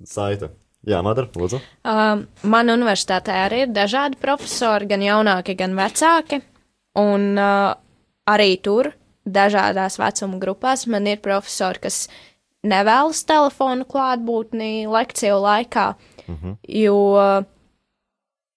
saita. 0.05 0.53
Jā, 0.87 1.01
Madara, 1.03 1.27
lūdzu. 1.35 1.57
Um, 1.89 2.23
man 2.47 2.71
universitātē 2.71 3.33
arī 3.47 3.65
ir 3.65 3.73
dažādi 3.75 4.19
profesori, 4.21 4.87
gan 4.89 5.01
jaunāki, 5.03 5.57
gan 5.59 5.73
vecāki. 5.77 6.43
Un 6.99 7.33
uh, 7.35 7.73
arī 8.29 8.53
tur, 8.61 8.93
dažādās 9.33 9.99
vecuma 9.99 10.39
grupās, 10.41 10.85
man 10.87 11.07
ir 11.09 11.21
profesori, 11.23 11.81
kas 11.85 12.07
nevēlas 12.67 13.23
telefonu 13.27 13.87
klātbūtni 13.89 14.87
lekciju 14.89 15.39
laikā, 15.43 15.93
mm 16.27 16.35
-hmm. 16.35 16.55
jo, 16.83 17.43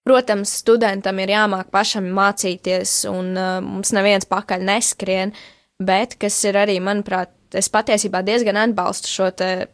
protams, 0.03 0.55
studentam 0.63 1.19
ir 1.19 1.29
jāmāk 1.29 1.71
pašam 1.71 2.05
mācīties, 2.05 3.09
un 3.09 3.37
uh, 3.37 3.61
mums 3.61 3.91
neviens 3.91 4.25
pakaļ 4.25 4.63
neskrien, 4.63 5.33
bet 5.79 6.15
kas 6.15 6.43
ir 6.43 6.55
arī, 6.55 6.79
manuprāt, 6.79 7.29
es 7.53 7.69
patiesībā 7.69 8.23
diezgan 8.23 8.57
atbalstu 8.57 9.07
šo 9.07 9.31
te 9.31 9.67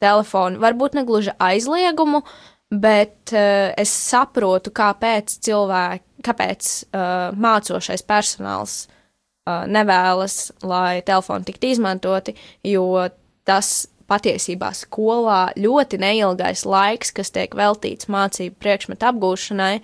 telefonu, 0.00 0.58
varbūt 0.58 0.94
ne 0.94 1.04
gluži 1.04 1.30
aizliegumu, 1.38 2.22
bet 2.70 3.32
uh, 3.32 3.70
es 3.76 3.90
saprotu, 4.10 4.70
kāpēc 4.70 5.38
cilvēki, 5.38 6.04
kāpēc 6.22 6.86
uh, 6.86 7.36
mācošais 7.36 8.02
personāls 8.02 8.86
uh, 8.88 9.01
nevēlas, 9.46 10.52
lai 10.62 11.02
telefoni 11.06 11.48
tiktu 11.48 11.72
izmantoti, 11.74 12.36
jo 12.66 13.08
tas 13.48 13.88
patiesībā 14.10 14.70
skolā 14.76 15.52
ļoti 15.58 15.98
neilgais 16.02 16.64
laiks, 16.68 17.12
kas 17.16 17.32
tiek 17.34 17.54
veltīts 17.56 18.10
mācību 18.12 18.58
priekšmetu 18.62 19.08
apgūšanai, 19.08 19.76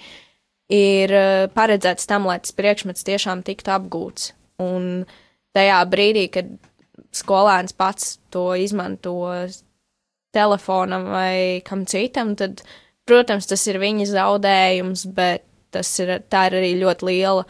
ir 0.75 1.15
paredzēts 1.55 2.09
tam, 2.11 2.29
lai 2.29 2.39
tas 2.43 2.55
priekšmets 2.57 3.07
tiešām 3.09 3.43
tiktu 3.47 3.73
apgūts. 3.75 4.33
Un 4.63 5.07
tajā 5.57 5.79
brīdī, 5.91 6.27
kad 6.35 6.51
skolēns 7.15 7.75
pats 7.79 8.19
to 8.35 8.51
izmanto 8.59 9.17
telefonam 10.35 11.09
vai 11.15 11.63
kam 11.65 11.87
citam, 11.89 12.35
tad, 12.37 12.63
protams, 13.09 13.49
tas 13.49 13.65
ir 13.71 13.81
viņa 13.81 14.11
zaudējums, 14.13 15.07
bet 15.17 15.47
tas 15.73 15.89
ir, 16.03 16.19
tā 16.29 16.49
ir 16.49 16.59
arī 16.61 16.75
ļoti 16.83 17.09
liela 17.09 17.47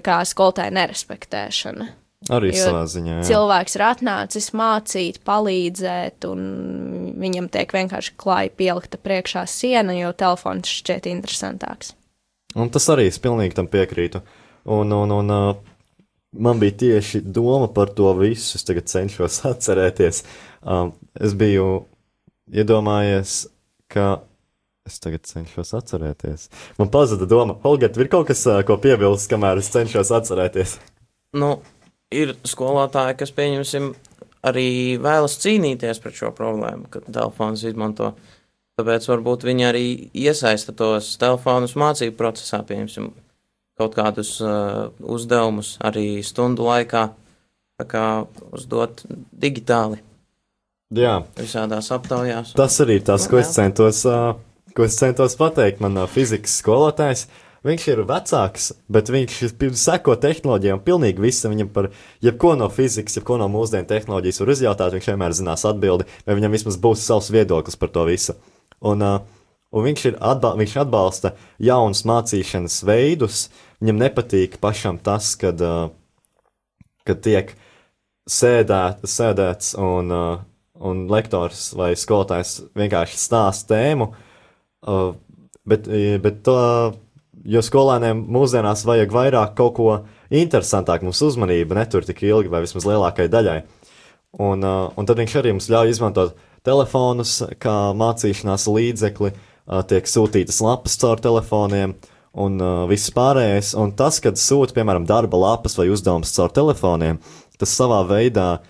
kā, 0.00 0.22
skolotāja 0.24 0.72
nerespektēšana. 0.72 1.88
Arī 2.30 2.52
savā 2.54 2.84
ziņā. 2.86 3.16
Jā. 3.18 3.24
Cilvēks 3.26 3.74
ir 3.76 3.82
atnācis 3.82 4.52
mācīt, 4.54 5.18
palīdzēt, 5.26 6.22
un 6.30 6.44
viņam 7.18 7.48
tiek 7.50 7.74
vienkārši 7.74 8.14
klāja 8.20 8.52
pielikta 8.54 9.00
priekšā 9.02 9.42
siena, 9.50 9.96
jo 9.96 10.12
telefons 10.14 10.70
šķiet 10.70 11.08
interesantāks. 11.10 11.96
Un 12.54 12.70
tas 12.70 12.86
arī 12.92 13.08
es 13.10 13.18
pilnīgi 13.22 13.56
tam 13.58 13.66
piekrītu. 13.72 14.22
Un, 14.70 14.92
un, 14.94 15.14
un 15.18 15.32
man 16.32 16.60
bija 16.62 16.76
tieši 16.84 17.24
doma 17.24 17.66
par 17.74 17.90
to 17.96 18.12
visu, 18.20 18.54
es 18.58 18.68
tagad 18.68 18.86
cenšos 18.92 19.42
atcerēties. 19.52 20.22
Um, 20.62 20.94
es 21.18 21.34
biju 21.34 21.88
iedomājies, 22.52 23.46
ka 23.90 24.22
Es 24.88 24.98
tagad 24.98 25.22
cenšos 25.28 25.76
atcerēties. 25.78 26.48
Man 26.80 26.90
pazuda 26.90 27.26
doma, 27.30 27.54
Holgert, 27.62 27.98
ir 28.02 28.10
kaut 28.10 28.26
kas, 28.32 28.42
ko 28.66 28.76
piebilst, 28.82 29.28
kamēr 29.30 29.60
es 29.62 29.70
cenšos 29.70 30.10
atcerēties. 30.16 30.74
Nu, 31.38 31.54
ir 32.10 32.34
skolotāji, 32.48 33.20
kas, 33.20 33.30
pieņemsim, 33.36 33.92
arī 34.42 34.98
vēlas 35.02 35.38
cīnīties 35.42 36.02
pret 36.02 36.18
šo 36.18 36.32
problēmu, 36.34 36.90
kad 36.90 37.06
telefons 37.06 37.62
izmanto. 37.62 38.10
Tāpēc 38.80 39.06
varbūt 39.06 39.46
viņi 39.46 39.68
arī 39.68 39.86
iesaista 40.18 40.74
tos 40.74 41.14
telefonus 41.20 41.76
mācību 41.78 42.18
procesā, 42.18 42.64
pieņemsim, 42.66 43.12
kaut 43.78 43.94
kādus 43.94 44.34
uh, 44.42 44.88
uzdevumus 44.98 45.76
arī 45.84 46.24
stundu 46.26 46.66
laikā, 46.66 47.08
tā 47.78 47.86
kā 47.86 48.06
uzdot 48.50 49.04
digitāli. 49.30 50.02
Jā. 50.92 51.20
Visādās 51.38 51.92
aptaujās. 51.94 52.56
Tas 52.58 52.80
arī 52.82 52.98
tas, 53.04 53.28
ko 53.30 53.38
es 53.40 53.52
centos, 53.54 54.02
uh, 54.08 54.34
ko 54.76 54.86
es 54.88 54.98
centos 54.98 55.38
pateikt. 55.40 55.82
Man 55.84 56.00
uh, 56.00 56.10
fizikas 56.10 56.58
skolotājs 56.62 57.26
Viņš 57.62 57.84
ir 57.92 58.00
vecāks, 58.02 58.72
bet 58.90 59.10
viņš 59.12 59.36
seko 59.78 60.16
tehnoloģijām 60.18 60.80
pilnīgi 60.82 61.22
visam. 61.22 61.52
Viņam 61.54 61.68
par 61.70 61.92
jebko 62.24 62.56
no 62.58 62.66
fizikas, 62.74 63.14
jebko 63.20 63.36
no 63.38 63.46
mūsdienu 63.52 63.86
tehnoloģijas 63.86 64.42
var 64.42 64.50
uzjautāt. 64.56 64.96
Viņš 64.96 65.10
vienmēr 65.12 65.36
zinās 65.38 65.62
atbildi, 65.70 66.08
vai 66.26 66.36
viņam 66.38 66.56
vismaz 66.56 66.78
būs 66.82 67.04
savs 67.06 67.30
viedoklis 67.30 67.78
par 67.78 67.92
to 67.94 68.02
visu. 68.08 68.34
Un, 68.82 69.04
un 69.06 69.86
viņš, 69.86 70.08
atba 70.18 70.56
viņš 70.58 70.74
atbalsta 70.82 71.36
jaunus 71.62 72.02
mācīšanas 72.10 72.80
veidus. 72.88 73.44
Viņam 73.78 74.02
nepatīk 74.08 74.58
pašam 74.62 74.98
tas, 74.98 75.36
kad, 75.38 75.62
kad 77.06 77.22
tiek 77.22 77.54
sēdēt, 78.26 79.06
sēdēts 79.06 79.76
un, 79.78 80.10
un 80.82 81.06
lektors 81.14 81.68
vai 81.78 81.92
skolotājs 81.94 82.58
vienkārši 82.74 83.22
stāsta 83.22 83.76
tēmu. 83.76 84.10
Uh, 84.82 85.14
bet, 85.68 85.86
bet 86.22 86.48
uh, 86.50 86.94
jo 87.44 87.62
skolēniem 87.62 88.24
mūsdienās 88.32 88.84
vajag 88.86 89.14
vairāk 89.14 89.54
kaut 89.58 89.76
ko 89.78 89.90
interesantāku, 90.32 91.06
mums 91.06 91.22
uzmanība 91.24 91.76
netur 91.78 92.06
tik 92.06 92.22
ilgi, 92.26 92.50
vai 92.52 92.62
vismaz 92.64 92.86
lielākai 92.88 93.28
daļai. 93.32 93.60
Un, 94.40 94.64
uh, 94.64 94.88
un 94.96 95.08
tad 95.08 95.20
viņš 95.20 95.36
arī 95.38 95.52
mums 95.54 95.68
ļauj 95.72 95.92
izmantot 95.92 96.38
telefonus 96.66 97.40
kā 97.62 97.92
mācīšanās 97.98 98.68
līdzekli, 98.70 99.32
uh, 99.34 99.82
tiek 99.88 100.08
sūtītas 100.08 100.62
lapas 100.64 100.96
caur 101.00 101.20
telefoniem 101.22 101.96
un 102.32 102.60
uh, 102.62 102.84
viss 102.90 103.12
pārējais. 103.14 103.74
Un 103.78 103.92
tas, 103.98 104.22
kad 104.24 104.40
sūta, 104.40 104.74
piemēram, 104.78 105.06
darba 105.08 105.40
lapas 105.40 105.76
vai 105.78 105.90
uzdevumus 105.92 106.32
caur 106.36 106.54
telefoniem, 106.54 107.20
tas 107.60 107.74
savā 107.76 108.00
veidā 108.08 108.62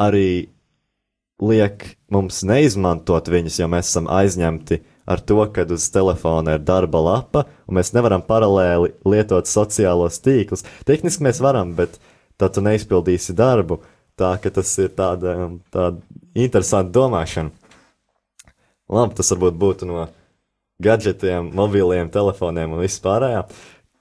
arī 0.00 0.50
liek 1.42 1.86
mums 2.14 2.42
neizmantot 2.46 3.28
viņus, 3.30 3.60
jo 3.60 3.70
mēs 3.70 3.90
esam 3.90 4.08
aizņemti 4.10 4.80
ar 5.06 5.20
to, 5.20 5.40
ka 5.52 5.66
uz 5.74 5.86
telefona 5.92 6.56
ir 6.56 6.64
darba 6.64 7.00
lapa, 7.04 7.44
un 7.68 7.78
mēs 7.78 7.92
nevaram 7.96 8.24
paralēli 8.24 8.94
lietot 9.08 9.48
sociālos 9.50 10.20
tīklus. 10.24 10.64
Tehniski 10.88 11.26
mēs 11.26 11.42
varam, 11.44 11.74
bet 11.76 11.98
tad 12.40 12.56
tu 12.56 12.64
neizpildīsi 12.64 13.36
darbu. 13.36 13.82
Tā 14.14 14.36
ka 14.38 14.50
tas 14.54 14.70
ir 14.78 14.92
tāda, 14.94 15.34
tāda 15.74 15.98
interesanta 16.38 16.92
domāšana. 16.94 17.50
Labi, 18.94 19.16
tas 19.18 19.32
varbūt 19.32 19.56
būtu 19.58 19.88
no 19.88 20.04
gadgetiem, 20.84 21.48
mobiliem 21.56 22.10
telefoniem 22.14 22.76
un 22.76 22.82
vispārējā. 22.84 23.44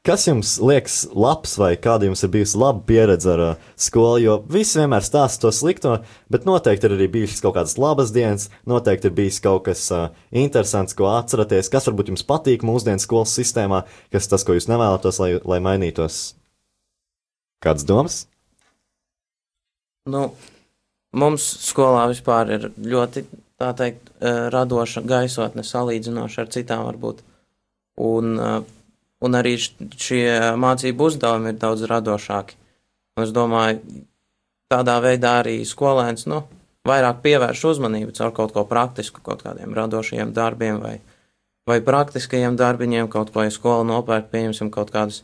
Kas 0.04 0.26
jums 0.28 0.58
liekas 0.60 1.06
labs, 1.16 1.54
vai 1.56 1.78
kāda 1.80 2.10
jums 2.10 2.26
ir 2.26 2.32
bijusi 2.34 2.58
laba 2.60 2.82
pieredze 2.84 3.30
ar 3.32 3.42
uh, 3.44 3.68
skolu? 3.80 4.18
Jo 4.20 4.34
visi 4.52 4.76
vienmēr 4.82 5.06
stāsta 5.08 5.46
to 5.46 5.52
slikto, 5.56 5.94
bet 6.28 6.44
noteikti 6.44 6.90
ir 6.90 6.96
arī 6.98 7.08
bijušas 7.14 7.40
kaut 7.46 7.56
kādas 7.56 7.78
labas 7.80 8.12
dienas, 8.12 8.50
noteikti 8.68 9.08
ir 9.08 9.16
bijis 9.16 9.40
kaut 9.46 9.64
kas 9.70 9.86
uh, 9.96 10.10
interesants, 10.36 10.98
ko 11.00 11.08
atceraties, 11.08 11.72
kas 11.72 11.88
varbūt 11.88 12.12
jums 12.12 12.26
patīk 12.28 12.68
mūsdienu 12.68 13.00
skolas 13.00 13.38
sistēmā, 13.40 13.86
kas 14.12 14.28
tas, 14.28 14.44
ko 14.44 14.58
jūs 14.58 14.68
nevēlatos, 14.74 15.22
lai, 15.24 15.32
lai 15.40 15.62
mainītos. 15.64 16.20
Kāds 17.64 17.88
domas? 17.88 18.26
Nu, 20.12 20.34
mums 21.16 21.48
skolā 21.70 22.10
vispār 22.12 22.56
ir 22.60 22.72
ļoti, 22.76 23.24
tā 23.56 23.72
teikt, 23.80 24.12
uh, 24.20 24.52
radoša 24.52 25.08
gaisotne 25.08 25.64
salīdzinoši 25.64 26.44
ar 26.44 26.56
citām 26.60 26.88
varbūt. 26.92 27.24
Un, 28.04 28.34
uh, 28.36 28.64
un 29.24 29.40
arī 29.40 29.56
šie 29.60 30.26
mācību 30.60 31.10
uzdevumi 31.10 31.54
ir 31.54 31.62
daudz 31.62 31.86
radošāki. 31.90 32.60
Un 33.18 33.26
es 33.26 33.34
domāju, 33.36 34.04
tādā 34.74 34.98
veidā 35.04 35.38
arī 35.44 35.60
skolēns 35.68 36.28
nu, 36.30 36.44
vairāk 36.88 37.22
pievērš 37.24 37.66
uzmanību 37.74 38.16
caur 38.18 38.34
kaut 38.36 38.56
ko 38.56 38.66
praktisku, 38.70 39.22
kaut 39.24 39.44
kādiem 39.46 39.76
radošiem 39.76 40.34
darbiem 40.36 40.82
vai, 40.84 40.98
vai 41.70 41.80
praktiskajiem 41.86 42.58
darbiņiem, 42.60 43.12
kaut 43.12 43.32
ko 43.34 43.46
ja 43.46 43.54
skola 43.54 43.86
nopērk, 43.88 44.32
pieņemsim 44.34 44.72
kaut 44.74 44.92
kādas 44.94 45.22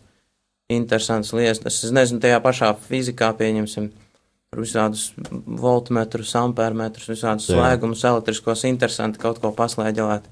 interesantas 0.69 1.33
lietas. 1.33 1.81
Es 1.83 1.95
nezinu, 1.95 2.21
tajā 2.23 2.39
pašā 2.45 2.71
fizikā 2.87 3.33
pieņemsim 3.37 3.89
visādus 4.57 5.09
voltmetrus, 5.45 6.31
ampermetrus, 6.37 7.09
visādus 7.11 7.49
slēgumus, 7.51 8.05
elektriskos, 8.05 8.65
interesanti 8.69 9.21
kaut 9.21 9.41
ko 9.43 9.51
paslēģelēt. 9.57 10.25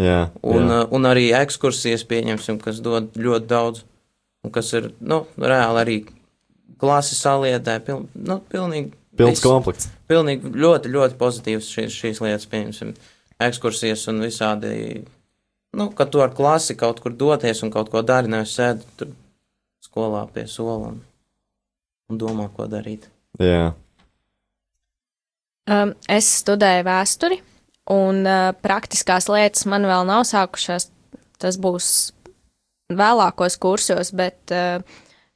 Jā, 0.00 0.28
un, 0.42 0.68
jā. 0.70 0.80
un 0.96 1.06
arī 1.06 1.28
ekskursijas 1.38 2.02
pieņemsim, 2.10 2.58
kas 2.62 2.80
dod 2.82 3.14
ļoti 3.14 3.48
daudz, 3.50 3.84
un 4.44 4.52
kas 4.54 4.72
ir, 4.74 4.90
nu, 4.98 5.22
reāli 5.38 5.82
arī 5.82 5.96
klases 6.80 7.20
saliedē, 7.22 7.78
pil, 7.86 8.04
nu, 8.14 8.40
pilnīgi. 8.50 8.92
Pilns 9.14 9.38
viss, 9.38 9.44
komplekts. 9.46 9.90
Pilnīgi 10.10 10.50
ļoti, 10.58 10.90
ļoti 10.90 11.18
pozitīvs 11.20 11.68
šīs, 11.76 11.98
šīs 12.00 12.22
lietas, 12.24 12.48
pieņemsim, 12.50 12.90
ekskursijas 13.46 14.08
un 14.10 14.18
visādi, 14.24 14.74
nu, 15.78 15.88
ka 15.94 16.08
tu 16.10 16.24
ar 16.24 16.34
klasi 16.34 16.74
kaut 16.78 16.98
kur 17.04 17.14
doties 17.14 17.62
un 17.62 17.70
kaut 17.74 17.92
ko 17.94 18.02
dari, 18.02 18.32
nevis 18.32 18.56
sēdi 18.58 18.90
tur 18.98 19.14
skolā 19.84 20.26
pie 20.34 20.48
sola. 20.50 20.90
Un... 20.90 21.00
un 22.10 22.18
domā, 22.18 22.50
ko 22.56 22.66
darīt. 22.70 23.06
Jā, 23.38 23.70
Um, 25.64 25.94
es 26.12 26.26
studēju 26.42 26.84
vēsturi, 26.84 27.38
un 27.90 28.24
uh, 28.24 28.50
praktiskās 28.64 29.28
lietas 29.28 29.66
man 29.68 29.86
vēl 29.88 30.06
nav 30.08 30.24
sākušās. 30.28 30.90
Tas 31.40 31.58
būs 31.60 31.88
vēlākos 32.94 33.58
kursos, 33.60 34.12
bet 34.16 34.52
uh, 34.54 34.80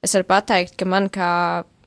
es 0.05 0.15
varu 0.17 0.29
pateikt, 0.29 0.77
ka 0.79 0.89
man 0.89 1.09
kā 1.13 1.31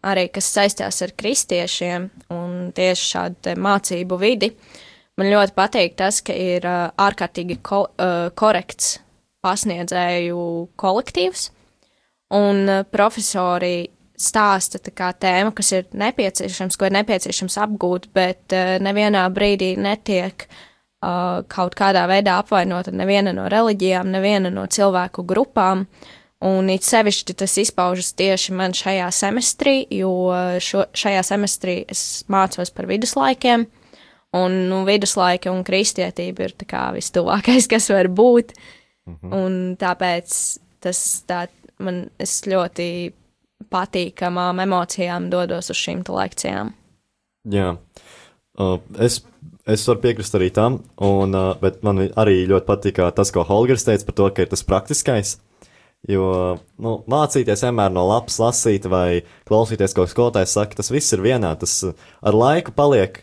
arī 0.06 0.28
kas 0.34 0.50
saistās 0.54 1.02
ar 1.06 1.14
kristiešiem 1.18 2.10
un 2.34 2.72
tieši 2.76 3.08
šādu 3.14 3.56
mācību 3.62 4.18
vidi, 4.22 4.52
man 5.18 5.30
ļoti 5.30 5.56
patīk 5.58 5.98
tas, 6.00 6.22
ka 6.26 6.36
ir 6.36 6.66
uh, 6.68 6.90
ārkārtīgi 6.98 7.62
ko, 7.66 7.86
uh, 7.88 8.30
korekts 8.38 9.00
pasniedzēju 9.42 10.42
kolektīvs, 10.78 11.48
un 12.38 12.70
profesori 12.94 13.90
stāsta 14.22 14.80
tā 14.82 14.94
kā 14.96 15.12
tēma, 15.18 15.54
kas 15.58 15.72
ir 15.76 15.88
nepieciešams, 15.98 16.78
ko 16.78 16.88
ir 16.88 16.96
nepieciešams 17.00 17.58
apgūt, 17.66 18.10
bet 18.16 18.56
uh, 18.56 18.76
nevienā 18.84 19.26
brīdī 19.34 19.74
netiek 19.82 20.48
uh, 20.48 21.42
kaut 21.52 21.76
kādā 21.78 22.06
veidā 22.10 22.40
apvainota 22.42 22.94
neviena 22.94 23.34
no 23.36 23.48
reliģijām, 23.52 24.12
neviena 24.14 24.54
no 24.54 24.68
cilvēku 24.70 25.26
grupām. 25.28 25.88
Un 26.42 26.72
it 26.74 26.82
sevišķi 26.82 27.36
tas 27.38 27.54
izpaužas 27.62 28.16
tieši 28.18 28.56
man 28.58 28.74
šajā 28.74 29.12
semestrī, 29.14 29.76
jo 29.94 30.10
šo, 30.58 30.88
šajā 30.98 31.22
semestrī 31.28 31.76
es 31.86 32.24
mācos 32.34 32.74
par 32.74 32.88
viduslaikiem, 32.90 33.68
un 34.42 34.58
nu, 34.72 34.82
viduslaika 34.88 35.52
un 35.54 35.62
kristietība 35.68 36.48
ir 36.48 36.56
tā 36.58 36.66
kā 36.70 36.88
vistuvākais, 36.96 37.70
kas 37.74 37.92
var 37.94 38.10
būt. 38.10 38.56
Mhm. 39.10 39.34
Un 39.38 39.60
tāpēc 39.82 40.38
tas 40.82 41.02
tā 41.30 41.46
man 41.82 42.08
ļoti 42.20 42.88
patīkamām 43.72 44.62
emocijām 44.64 45.30
dodos 45.32 45.72
uz 45.74 45.80
šīm 45.80 46.04
lekcijām. 46.08 46.74
jā. 47.50 47.76
Uh, 48.60 48.78
es, 49.00 49.22
es 49.66 49.86
varu 49.88 50.02
piekrist 50.04 50.36
arī 50.36 50.50
tam, 50.54 50.82
un, 51.00 51.32
uh, 51.38 51.54
bet 51.62 51.80
man 51.88 52.04
arī 52.20 52.44
ļoti 52.50 52.68
patīk 52.68 53.00
uh, 53.00 53.14
tas, 53.16 53.32
ko 53.32 53.46
Holgers 53.48 53.88
teica 53.88 54.10
par 54.10 54.18
to, 54.18 54.28
ka 54.36 54.44
ir 54.44 54.52
tas 54.52 54.66
praktiskais. 54.68 55.38
Jo 56.10 56.58
nu, 56.82 56.96
mācīties 57.10 57.62
vienmēr 57.62 57.94
no 57.94 58.04
lapas 58.10 58.40
lasīt 58.42 58.88
vai 58.90 59.22
klausīties, 59.50 59.94
ko 59.96 60.08
skolotājs 60.10 60.56
saka, 60.58 60.80
tas 60.80 60.92
viss 60.92 61.14
ir 61.14 61.24
vienā. 61.24 61.54
Tas 61.62 61.78
uh, 61.88 61.96
ar 62.26 62.38
laiku 62.38 62.74
paliek 62.76 63.22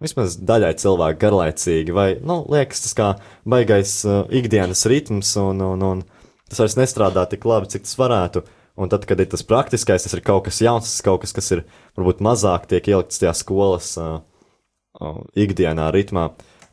vismaz 0.00 0.36
daļai 0.38 0.74
cilvēku 0.80 1.20
garlaicīgi, 1.20 1.92
vai 1.96 2.08
nu, 2.24 2.40
liekas 2.52 2.86
tas 2.86 2.96
kā 2.96 3.10
baigais 3.48 3.98
uh, 4.06 4.22
ikdienas 4.32 4.86
ritms, 4.88 5.34
un, 5.40 5.60
un, 5.64 5.84
un 5.84 6.04
tas 6.48 6.62
vairs 6.62 6.78
nestrādā 6.78 7.26
tik 7.28 7.44
labi, 7.48 7.72
cik 7.72 7.88
tas 7.88 7.98
varētu. 8.00 8.44
Un 8.80 8.88
tad, 8.88 9.04
kad 9.04 9.20
ir 9.20 9.28
tas 9.28 9.44
praktiskais, 9.44 10.06
tas 10.06 10.14
ir 10.16 10.22
kaut 10.24 10.46
kas 10.46 10.62
jauns, 10.64 10.88
tas 10.88 11.04
kaut 11.04 11.20
kas, 11.20 11.34
kas 11.36 11.50
ir 11.52 11.66
varbūt 11.98 12.22
mazāk 12.24 12.64
tiek 12.70 12.86
ielikts 12.88 13.20
tajā 13.20 13.34
skolas 13.36 13.92
uh, 14.00 14.22
uh, 14.96 15.18
ikdienā, 15.36 15.90
ritmā. 15.92 16.30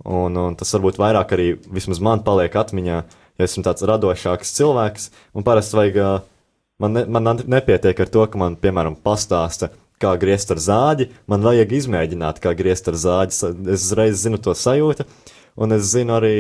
Un, 0.08 0.38
un 0.40 0.56
tas 0.56 0.72
varbūt 0.78 1.02
vairāk 1.02 1.34
arī 1.36 1.50
vismaz 1.74 2.00
man 2.04 2.24
paliek 2.24 2.56
atmiņā, 2.56 3.02
ja 3.36 3.50
esmu 3.50 3.66
tāds 3.66 3.84
radošāks 3.90 4.56
cilvēks. 4.56 5.10
Un 5.36 5.44
parasti 5.48 5.80
vajag, 5.82 6.00
uh, 6.00 6.64
man, 6.80 6.96
ne, 6.96 7.04
man 7.12 7.44
nepietiek 7.44 8.00
ar 8.00 8.14
to, 8.14 8.24
ka 8.32 8.40
man, 8.40 8.56
piemēram, 8.62 8.96
pastāsta, 9.04 9.74
kā 10.00 10.14
griezt 10.22 10.54
ar 10.54 10.64
zāģi. 10.64 11.12
Man 11.28 11.44
vajag 11.44 11.76
izmēģināt, 11.82 12.40
kā 12.40 12.56
griezt 12.56 12.88
ar 12.88 12.96
zāģi. 13.04 13.52
Es 13.68 13.90
uzreiz 13.90 14.24
zinu 14.24 14.40
to 14.40 14.56
sajūtu, 14.56 15.04
un 15.60 15.76
es 15.76 15.92
zinu 15.92 16.22
arī, 16.22 16.36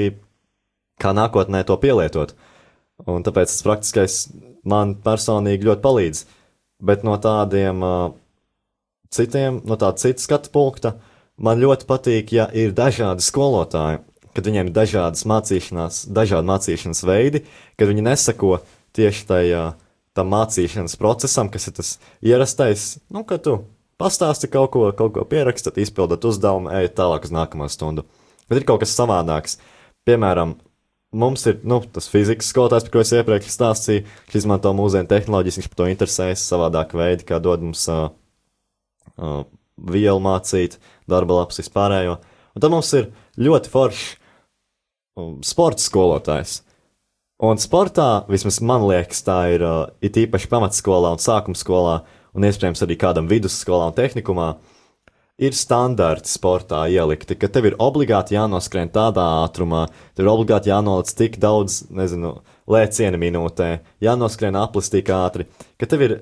kā 1.02 1.12
nākotnē 1.18 1.66
to 1.68 1.76
pielietot. 1.82 2.38
Un 3.04 3.26
tāpēc 3.26 3.52
tas 3.52 3.66
praktiskais 3.66 4.22
man 4.68 4.96
personīgi 5.04 5.68
ļoti 5.68 5.84
palīdz. 5.84 6.24
Bet 6.88 7.06
no 7.08 7.16
tādiem 7.22 7.82
uh, 7.86 8.12
citiem, 9.14 9.62
no 9.66 9.78
tāda 9.80 9.98
cita 10.02 10.24
skatu 10.24 10.52
punkta, 10.54 10.94
man 11.42 11.62
ļoti 11.62 11.88
patīk, 11.90 12.36
ja 12.36 12.48
ir 12.54 12.76
dažādi 12.78 13.26
skolotāji, 13.26 14.04
kad 14.38 14.46
viņiem 14.46 14.70
ir 14.70 14.76
dažādas 14.76 15.26
mācīšanās, 15.30 16.04
dažādi 16.14 16.52
mācīšanas 16.52 17.02
veidi, 17.08 17.44
kad 17.80 17.90
viņi 17.90 18.06
nesako 18.06 18.60
tieši 18.98 19.26
tajā 19.32 19.64
tam 20.18 20.30
mācīšanas 20.34 20.98
procesam, 20.98 21.50
kas 21.54 21.70
ir 21.70 21.78
tas 21.78 21.96
ierastais, 22.26 22.86
nu, 23.14 23.24
ka 23.26 23.40
tu 23.42 23.60
pastāsti 24.02 24.50
kaut 24.54 24.72
ko, 24.74 24.86
kaut 24.98 25.16
ko 25.16 25.26
pierakstat, 25.30 25.80
izpildat 25.82 26.26
uzdevumu, 26.26 26.72
ej 26.78 26.92
tālāk 26.98 27.26
uz 27.26 27.34
nākamo 27.34 27.70
stundu. 27.70 28.06
Bet 28.48 28.62
ir 28.62 28.68
kaut 28.70 28.84
kas 28.84 28.96
savādāks. 28.98 29.58
Piemēram, 30.08 30.56
mums 31.16 31.46
ir 31.48 31.60
nu, 31.68 31.80
tas 31.94 32.10
fizikas 32.12 32.50
skolotājs, 32.52 32.88
par 32.88 32.94
ko 32.94 33.04
es 33.04 33.14
iepriekš 33.16 33.52
stāstīju, 33.54 34.06
kas 34.28 34.40
izmanto 34.42 34.74
mūsdienu 34.76 35.10
tehnoloģijas, 35.12 35.60
viņš 35.62 35.70
par 35.72 35.80
to 35.82 35.90
interesējas 35.92 36.46
savādāk 36.50 36.96
veidi, 36.98 37.28
kā 37.28 37.40
dod 37.44 37.64
mums 37.64 37.86
uh, 37.92 38.10
uh, 39.16 39.42
vielu 39.78 40.22
mācīt, 40.24 40.78
darba 41.10 41.42
lapas 41.42 41.62
vispārējo. 41.62 42.18
Un 42.58 42.64
tad 42.64 42.74
mums 42.74 42.92
ir 42.98 43.12
ļoti 43.40 43.74
foršs 43.74 44.06
um, 45.20 45.38
sporta 45.46 45.84
skolotājs. 45.84 46.62
Un 47.48 47.60
sportā, 47.62 48.26
vismaz 48.32 48.58
man 48.66 48.88
liekas, 48.90 49.22
tā 49.26 49.44
ir 49.54 49.66
uh, 49.66 49.84
it 50.02 50.18
īpaši 50.18 50.50
pamatskolā 50.52 51.14
un 51.14 51.22
sākuma 51.22 51.58
skolā, 51.58 52.00
un 52.34 52.48
iespējams 52.48 52.82
arī 52.84 52.98
kādam 53.00 53.30
vidusskolā 53.30 53.92
un 53.92 53.98
tehnikumā, 53.98 54.56
uh, 54.56 54.77
ir 55.38 55.54
standarti 55.54 56.32
sportā 56.32 56.82
ielikti, 56.90 57.38
ka 57.38 57.50
tev 57.52 57.70
ir 57.70 57.78
obligāti 57.82 58.36
jānoskrien 58.36 58.90
tādā 58.94 59.24
ātrumā, 59.44 59.86
tev 60.18 60.26
ir 60.26 60.32
obligāti 60.32 60.72
jānoliec 60.72 61.14
tik 61.18 61.38
daudz, 61.42 61.84
nezinu, 61.94 62.40
lēcienu 62.70 63.20
minūtē, 63.22 63.70
jānoskrien 64.04 64.58
aplis 64.58 64.90
tik 64.94 65.12
ātri, 65.14 65.46
ka 65.78 65.90
tev 65.90 66.06
ir 66.08 66.16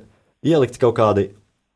ielikti 0.46 0.82
kaut 0.82 0.98
kādi 1.00 1.30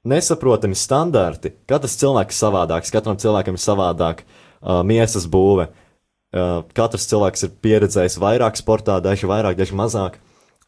nesaprotami 0.07 0.75
standarti. 0.75 1.53
Katrs 1.67 1.95
cilvēks 1.99 2.35
ir 2.35 2.43
savādāks, 2.43 2.91
katram 2.91 3.19
cilvēkam 3.19 3.55
ir 3.55 3.63
savādāk 3.63 4.23
uh, 4.25 4.81
miesas 4.83 5.27
būve. 5.31 5.69
Uh, 6.29 6.59
katrs 6.75 7.07
cilvēks 7.09 7.47
ir 7.47 7.55
pieredzējis 7.63 8.19
vairāk 8.21 8.59
sportā, 8.59 8.99
daži 9.03 9.29
vairāk, 9.31 9.55
daži 9.57 9.77
mazāk, 9.79 10.19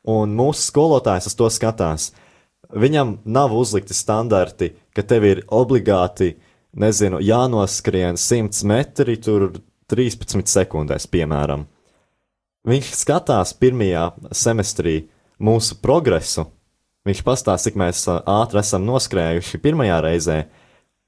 un 0.08 0.32
mūsu 0.40 0.64
skolotājs 0.72 1.28
uz 1.30 1.36
to 1.38 1.52
skatās. 1.52 2.08
Viņam 2.72 3.18
nav 3.28 3.52
uzlikti 3.52 3.94
standarti, 3.94 4.72
ka 4.96 5.04
tev 5.04 5.28
ir 5.28 5.44
obligāti 5.52 6.32
uh, 6.32 6.48
nezinu, 6.78 7.20
jānoskrien 7.24 8.18
100 8.20 8.64
metri, 8.68 9.18
tur 9.22 9.50
13 9.92 10.48
sekundēs, 10.48 11.08
piemēram. 11.12 11.66
Viņš 12.68 12.92
skatās 12.94 13.56
pirmajā 13.58 14.12
semestrī 14.38 15.08
mūsu 15.42 15.80
progresu. 15.82 16.46
Viņš 17.08 17.24
pastāsta, 17.26 17.70
cik 17.70 17.80
mēs 17.82 18.04
ātri 18.12 18.62
esam 18.62 18.86
noskrējuši 18.86 19.60
pirmajā 19.64 19.98
reizē, 20.06 20.42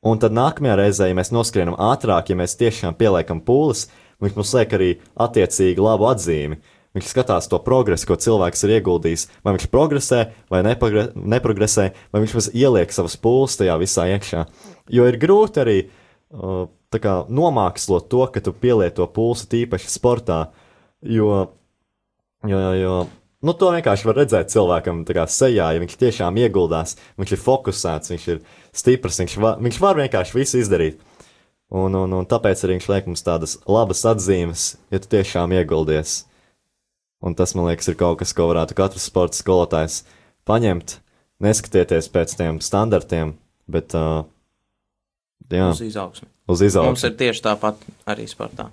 un 0.02 0.18
tad 0.20 0.34
nākamajā 0.34 0.78
reizē, 0.80 1.10
ja 1.12 1.18
mēs 1.20 1.30
noskrienam 1.36 1.78
ātrāk, 1.78 2.32
ja 2.32 2.40
mēs 2.40 2.58
tiešām 2.58 2.98
pieliekam 2.98 3.44
pūles, 3.46 3.86
viņš 4.24 4.40
mums 4.40 4.54
liek 4.58 4.74
arī 4.74 4.90
attiecīgi 5.22 5.86
labu 5.86 6.10
atzīmi. 6.10 6.58
Viņš 6.94 7.10
skatās 7.10 7.48
to 7.50 7.58
progresu, 7.66 8.06
ko 8.06 8.18
cilvēks 8.22 8.68
ir 8.68 8.76
ieguldījis. 8.76 9.24
Vai 9.42 9.56
viņš 9.56 9.70
progresē, 9.74 10.20
vai 10.54 10.60
nepagre, 10.66 11.08
neprogresē, 11.18 11.88
vai 12.14 12.22
viņš 12.22 12.36
mums 12.38 12.50
ieliek 12.54 12.94
savas 12.94 13.16
pūles 13.18 13.58
tajā 13.58 13.78
visā 13.82 14.06
iekšā. 14.14 14.44
Jo 14.92 15.08
ir 15.08 15.20
grūti 15.22 15.62
arī 15.64 15.78
uh, 15.88 16.66
kā, 16.92 17.24
nomākslot 17.30 18.10
to, 18.12 18.26
ka 18.34 18.42
tu 18.44 18.54
pielieto 18.54 19.08
pulsu 19.08 19.48
tīpaši 19.52 19.92
sportā. 19.92 20.40
Jo, 21.04 21.54
jo, 22.48 22.60
jo, 22.80 22.98
nu, 23.44 23.56
to 23.56 23.72
vienkārši 23.76 24.08
var 24.10 24.20
redzēt 24.22 24.52
cilvēkam 24.54 25.04
kā, 25.08 25.26
sejā, 25.28 25.72
ja 25.76 25.82
viņš 25.84 25.98
tiešām 26.00 26.38
ieguldās, 26.44 26.98
viņš 27.20 27.36
ir 27.36 27.42
fokusēts, 27.44 28.14
viņš 28.14 28.28
ir 28.36 28.44
stiprs, 28.76 29.20
viņš 29.24 29.38
var, 29.44 29.58
viņš 29.64 29.80
var 29.84 30.00
vienkārši 30.00 30.38
visu 30.38 30.62
izdarīt. 30.64 31.02
Un, 31.74 31.96
un, 31.98 32.12
un 32.20 32.28
tāpēc 32.30 32.60
arī 32.64 32.78
viņš 32.78 32.90
liek 32.92 33.08
mums 33.10 33.26
tādas 33.26 33.56
labas 33.66 34.04
atzīmes, 34.06 34.74
ja 34.94 35.00
tu 35.02 35.10
tiešām 35.16 35.56
ieguldies. 35.58 36.24
Un 37.24 37.34
tas, 37.40 37.56
man 37.56 37.70
liekas, 37.70 37.88
ir 37.88 37.98
kaut 37.98 38.20
kas, 38.20 38.34
ko 38.36 38.50
varētu 38.52 38.76
katrs 38.78 39.08
sporta 39.08 39.40
skolotājs 39.40 40.02
paņemt, 40.46 40.98
neskatieties 41.42 42.12
pēc 42.14 42.36
tiem 42.38 42.60
standartiem, 42.62 43.34
bet 43.72 43.96
uh, 43.96 44.28
jā, 45.52 45.70
uz 45.72 45.82
izaugsmi. 45.84 46.30
Uz 46.48 46.64
izaugsmi. 46.66 46.94
Mums 46.94 47.08
ir 47.08 47.16
tieši 47.20 47.44
tāpat 47.46 47.82
arī 48.10 48.28
sportā. 48.32 48.70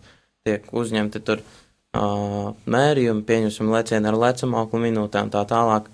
Tiek 0.46 0.66
uzņemti 0.72 1.22
tur 1.26 1.42
uh, 1.42 2.52
mērījumi, 2.70 3.24
pieņemsim 3.28 3.72
lecienu 3.72 4.10
ar 4.10 4.18
lecamāku 4.26 4.80
minūtēm 4.82 5.32
tā 5.32 5.44
tālāk, 5.48 5.90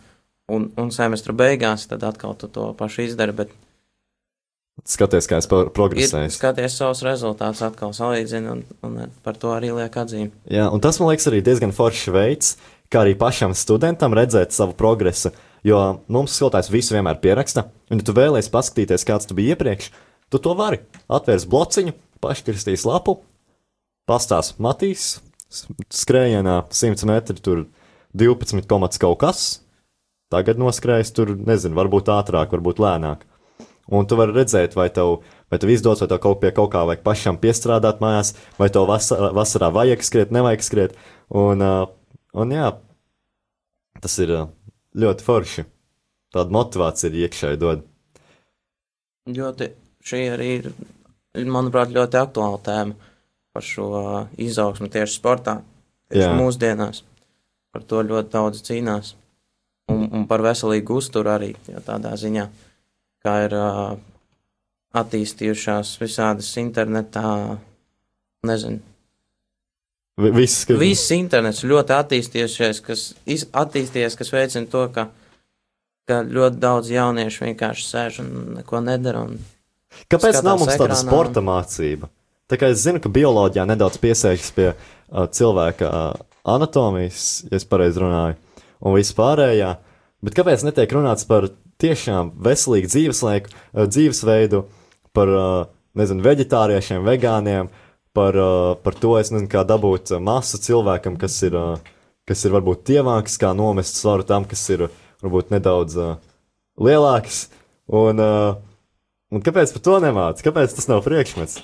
un, 0.53 0.71
un 0.79 0.93
semestra 0.95 1.35
beigās 1.37 1.89
tad 1.91 2.05
atkal 2.07 2.37
tu 2.39 2.51
to 2.53 2.73
pašu 2.79 3.07
izdari, 3.09 3.37
bet 3.37 3.55
Skaties, 4.85 5.25
kā 5.25 5.39
es 5.41 5.47
progresēju. 5.49 6.31
Skaties 6.35 6.75
savus 6.77 7.01
rezultātus, 7.07 7.63
atkal 7.65 7.95
salīdzini, 7.97 8.51
un, 8.53 8.59
un 8.85 9.15
par 9.25 9.39
to 9.41 9.55
arī 9.55 9.71
liek 9.73 9.95
atzīmi. 9.97 10.29
Jā, 10.53 10.67
un 10.69 10.83
tas 10.85 11.01
man 11.01 11.09
liekas 11.09 11.31
arī 11.31 11.41
diezgan 11.45 11.73
foršs 11.75 12.11
veids, 12.13 12.51
kā 12.93 13.01
arī 13.07 13.15
pašam 13.19 13.55
studentam 13.57 14.15
redzēt 14.17 14.53
savu 14.53 14.77
progresu. 14.77 15.33
Jo 15.67 15.81
mums 16.13 16.37
skolotājs 16.37 16.69
visu 16.71 16.95
vienmēr 16.95 17.17
pieraksta, 17.25 17.65
un, 17.89 18.03
ja 18.03 18.07
tu 18.07 18.15
vēlēsies 18.15 18.53
paskatīties, 18.53 19.07
kāds 19.09 19.27
tu 19.27 19.35
biji 19.39 19.57
iepriekš, 19.57 19.89
tu 20.33 20.41
to 20.43 20.55
vari. 20.59 20.81
Atvērs 21.13 21.47
blociņu, 21.51 21.95
paškristīs 22.23 22.87
lapu, 22.89 23.21
pastās 24.09 24.55
matīs, 24.63 25.17
skrējienā 25.93 26.63
100 26.75 27.09
metri, 27.09 27.39
tur 27.43 27.67
12 28.17 28.67
komats 28.71 29.01
kaut 29.03 29.21
kas. 29.23 29.47
Tagad 30.33 30.59
noskrējis 30.59 31.13
tur, 31.15 31.37
nezinu, 31.39 31.77
varbūt 31.79 32.11
ātrāk, 32.11 32.51
varbūt 32.55 32.83
lēnāk. 32.83 33.27
un 33.87 34.07
tu 34.07 34.17
vari 34.19 34.35
redzēt, 34.35 34.75
vai 34.75 34.89
tev, 34.91 35.21
vai 35.51 35.61
tev 35.63 35.71
izdodas, 35.71 36.01
vai 36.03 36.09
tev 36.11 36.19
kaut 36.19 36.41
pie 36.43 36.51
kaut 36.51 36.73
kā 36.73 36.83
vajag 36.89 37.05
pašam 37.07 37.39
piestrādāt 37.39 38.01
mājās, 38.03 38.35
vai 38.59 38.67
tev 38.67 38.89
vasarā, 38.91 39.31
vasarā 39.31 39.71
vajag 39.71 40.03
skriet, 40.03 40.35
nevajag 40.35 40.67
skriet. 40.67 40.99
Un, 41.31 41.63
un 42.35 42.57
jā, 42.57 42.73
tas 44.03 44.19
ir 44.19 44.35
ļoti 44.99 45.27
forši. 45.29 45.69
Tāda 46.35 46.51
motivācija 46.51 47.13
ir 47.13 47.29
iekšēji 47.29 47.63
dod. 47.63 47.87
Ļoti 49.31 49.86
šī 50.07 50.23
arī 50.35 50.49
ir, 50.61 50.71
manuprāt, 51.51 51.93
ļoti 51.95 52.21
aktuāla 52.21 52.61
tēma 52.67 53.13
par 53.57 53.65
šo 53.65 53.87
izaugsmu 54.43 54.89
tieši 54.93 55.19
sportā, 55.19 55.59
tieši 56.13 56.27
Jā. 56.29 56.35
mūsdienās. 56.39 57.03
Par 57.73 57.85
to 57.89 58.03
ļoti 58.05 58.33
daudz 58.33 58.63
cīnās. 58.67 59.15
Un, 59.93 60.07
un 60.11 60.25
par 60.27 60.43
veselīgu 60.43 60.97
uzturu 60.99 61.31
arī, 61.31 61.53
tādā 61.87 62.17
ziņā, 62.19 62.47
kā 63.23 63.35
ir 63.45 63.53
uh, 63.55 63.95
attīstījušās 64.99 65.93
visādas 66.01 66.49
internetā, 66.63 67.59
nezinu, 68.47 68.83
Vi- 70.17 70.31
Viss, 70.33 70.65
kas 70.65 70.79
Viss 70.81 71.11
internets 71.13 71.59
ļoti 71.69 71.93
attīstījušies, 71.93 72.79
kas 72.87 73.01
attīstījies, 73.53 74.15
kas 74.17 74.31
veicina 74.33 74.65
to, 74.73 74.87
ka, 74.95 75.11
ka 76.09 76.23
ļoti 76.25 76.57
daudz 76.63 76.89
jauniešu 76.89 77.45
vienkārši 77.45 77.85
sēž 77.85 78.21
un 78.23 78.31
neko 78.57 78.81
nedara. 78.81 79.27
Un, 79.29 79.37
Kāpēc 80.13 80.43
nav 80.45 80.61
mums 80.61 80.75
tāda 80.75 80.93
ekrānā. 80.93 81.03
sporta 81.03 81.43
mācība? 81.45 82.11
Tā 82.47 82.59
kā 82.61 82.71
es 82.71 82.85
zinu, 82.85 83.01
ka 83.03 83.11
bioloģijā 83.11 83.65
nedaudz 83.67 83.99
piesēžas 84.03 84.53
pie 84.55 84.69
uh, 84.71 85.27
cilvēka 85.27 85.87
uh, 85.91 86.27
anatomijas, 86.47 87.47
ja 87.49 87.59
es 87.59 87.67
pareizi 87.67 88.03
runāju, 88.05 88.37
un 88.87 88.95
vispārējā, 88.95 89.73
bet 90.23 90.37
kāpēc 90.37 90.63
netiek 90.69 90.95
runāts 90.95 91.27
par 91.27 91.49
tiešām 91.83 92.31
veselīgu 92.47 92.93
dzīveslaiku, 92.93 93.51
uh, 93.51 93.89
dzīvesveidu, 93.91 94.63
par, 95.17 95.33
uh, 95.33 95.57
nezinu, 95.99 96.23
veģetāriešiem, 96.23 97.03
vegāniem, 97.09 97.73
par, 98.17 98.39
uh, 98.39 98.77
par 98.85 98.95
to, 99.01 99.17
es 99.19 99.33
nezinu, 99.35 99.51
kā 99.51 99.65
dabūt 99.67 100.15
uh, 100.15 100.23
masu 100.23 100.61
cilvēkam, 100.63 101.19
kas 101.19 101.41
ir, 101.49 101.59
uh, 101.59 101.99
kas 102.29 102.47
ir 102.47 102.55
varbūt 102.55 102.87
tievāks, 102.93 103.41
kā 103.43 103.51
nomest 103.59 103.99
svaru 103.99 104.27
tam, 104.29 104.47
kas 104.47 104.63
ir 104.71 104.87
varbūt 105.25 105.51
nedaudz 105.57 105.99
uh, 105.99 106.15
lielāks, 106.79 107.49
un, 107.91 108.23
uh, 108.23 108.66
un 109.37 109.45
kāpēc 109.45 109.77
par 109.77 109.85
to 109.89 109.97
nemāc? 110.03 110.43
Kāpēc 110.45 110.77
tas 110.77 110.89
nav 110.91 111.05
priekšmets? 111.07 111.61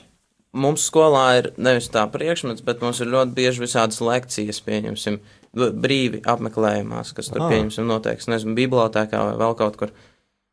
mums 0.53 0.85
skolā 0.89 1.27
ir 1.41 1.51
nevis 1.57 1.89
tā 1.93 2.05
priekšmets, 2.13 2.65
bet 2.65 2.83
mums 2.85 3.01
ir 3.01 3.11
ļoti 3.13 3.35
bieži 3.37 3.63
visādas 3.65 4.03
lekcijas, 4.05 4.61
pieņemsim, 4.67 5.19
brīvi 5.55 6.23
apmeklējumās, 6.29 7.13
kas 7.17 7.31
tur, 7.33 7.43
Ah. 7.43 7.49
pieņemsim, 7.53 7.87
noteikts, 7.89 8.29
nezinu, 8.29 8.57
bibliotēkā 8.57 9.23
vai 9.31 9.37
vēl 9.41 9.57
kaut 9.57 9.77
kur, 9.81 9.93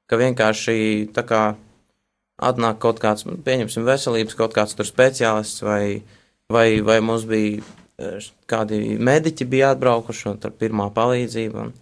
ka 0.08 0.16
vienkārši 0.18 1.12
tā 1.14 1.24
kā 1.28 1.56
atnāk 2.40 2.80
kaut 2.80 3.00
kāds, 3.00 3.24
pieņemsim, 3.24 3.84
veselības 3.84 4.36
kaut 4.36 4.54
kāds 4.56 4.76
tur 4.76 4.86
speciālists 4.88 5.62
vai, 5.62 6.02
vai, 6.50 6.80
vai 6.82 7.00
mums 7.02 7.26
bija 7.26 7.62
eh, 8.00 8.20
kādi 8.48 8.98
mediķi 8.98 9.46
bija 9.46 9.74
atbraukuši 9.76 10.30
un 10.30 10.38
tur 10.40 10.52
pirmā 10.52 10.88
palīdzība 10.96 11.60
un 11.60 11.74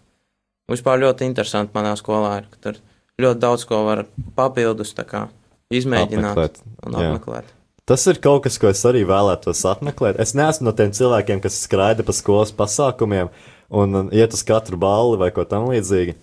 vispār 0.70 0.98
ļoti 1.06 1.30
interesanti 1.30 1.74
manā 1.78 1.94
skolā 1.96 2.40
ir, 2.42 2.50
ka 2.50 2.58
tur 2.62 2.82
ļoti 3.22 3.42
daudz 3.42 3.66
ko 3.68 3.84
var 3.88 4.06
papildus 4.38 4.94
kā 4.98 5.28
izmēģināt 5.74 6.34
Apmeklēt, 6.34 6.60
un 6.86 6.98
jā. 6.98 7.12
apmeklēt. 7.12 7.54
Tas 7.88 8.04
ir 8.12 8.20
kaut 8.20 8.44
kas, 8.44 8.58
ko 8.60 8.68
es 8.68 8.82
arī 8.88 9.06
vēlētos 9.08 9.64
apmeklēt. 9.70 10.20
Es 10.20 10.34
neesmu 10.36 10.68
no 10.68 10.74
tiem 10.76 10.92
cilvēkiem, 10.96 11.40
kas 11.44 11.62
skraida 11.64 12.04
pa 12.04 12.16
skolas 12.16 12.52
pasākumiem 12.56 13.32
un 13.72 14.00
un 14.02 14.10
iet 14.16 14.36
uz 14.36 14.44
katru 14.48 14.80
balli 14.80 15.20
vai 15.22 15.30
ko 15.36 15.46
tamlīdzīgu. 15.48 16.18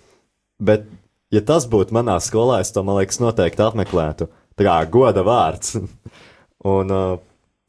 Bet, 0.64 0.84
ja 1.32 1.40
tas 1.44 1.66
būtu 1.68 1.96
manā 1.96 2.18
skolā, 2.22 2.60
es 2.60 2.72
to, 2.72 2.84
man 2.84 3.00
liekas, 3.00 3.20
noteikti 3.22 3.64
apmeklētu. 3.64 4.28
Tā 4.54 4.66
kā 4.66 4.76
goda 4.92 5.24
vārds. 5.26 5.78
un, 6.74 6.92
uh, 6.92 7.16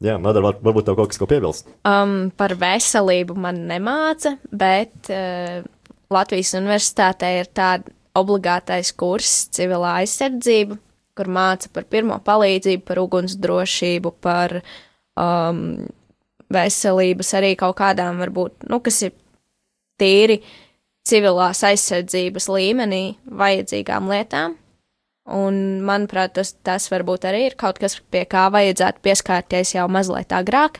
jā, 0.04 0.18
Madara, 0.20 0.50
var, 0.50 0.60
varbūt 0.68 0.90
tev 0.90 1.00
kaut 1.00 1.12
kas, 1.12 1.20
ko 1.20 1.28
piebilst. 1.30 1.72
Um, 1.88 2.30
par 2.36 2.52
veselību 2.60 3.36
man 3.40 3.64
nemāca, 3.70 4.36
bet 4.52 5.08
uh, 5.08 5.64
Latvijas 6.12 6.52
universitātē 6.60 7.32
ir 7.40 7.50
tāda 7.56 7.96
obligātais 8.18 8.92
kurs 8.96 9.46
civilā 9.54 10.00
aizsardzība, 10.02 10.78
kur 11.16 11.30
māca 11.32 11.70
par 11.72 11.86
pirmo 11.88 12.18
palīdzību, 12.24 12.84
par 12.86 13.00
ugunsdrošību, 13.04 14.12
par 14.24 14.58
um, 14.60 15.62
veselības 16.52 17.32
arī 17.38 17.54
kaut 17.58 17.78
kādām, 17.80 18.20
varbūt, 18.22 18.68
nu, 18.70 18.80
kas 18.84 19.00
ir 19.08 19.16
tīri 20.00 20.40
civilās 21.06 21.62
aizsardzības 21.66 22.48
līmenī 22.52 23.02
vajadzīgām 23.26 24.10
lietām. 24.12 24.56
Un, 25.26 25.56
manuprāt, 25.82 26.36
tas, 26.36 26.52
tas 26.62 26.86
varbūt 26.92 27.26
arī 27.26 27.48
ir 27.48 27.56
kaut 27.58 27.80
kas, 27.82 27.98
pie 28.14 28.22
kā 28.30 28.44
vajadzētu 28.54 29.02
pieskārties 29.02 29.74
jau 29.74 29.88
mazliet 29.90 30.30
agrāk, 30.36 30.78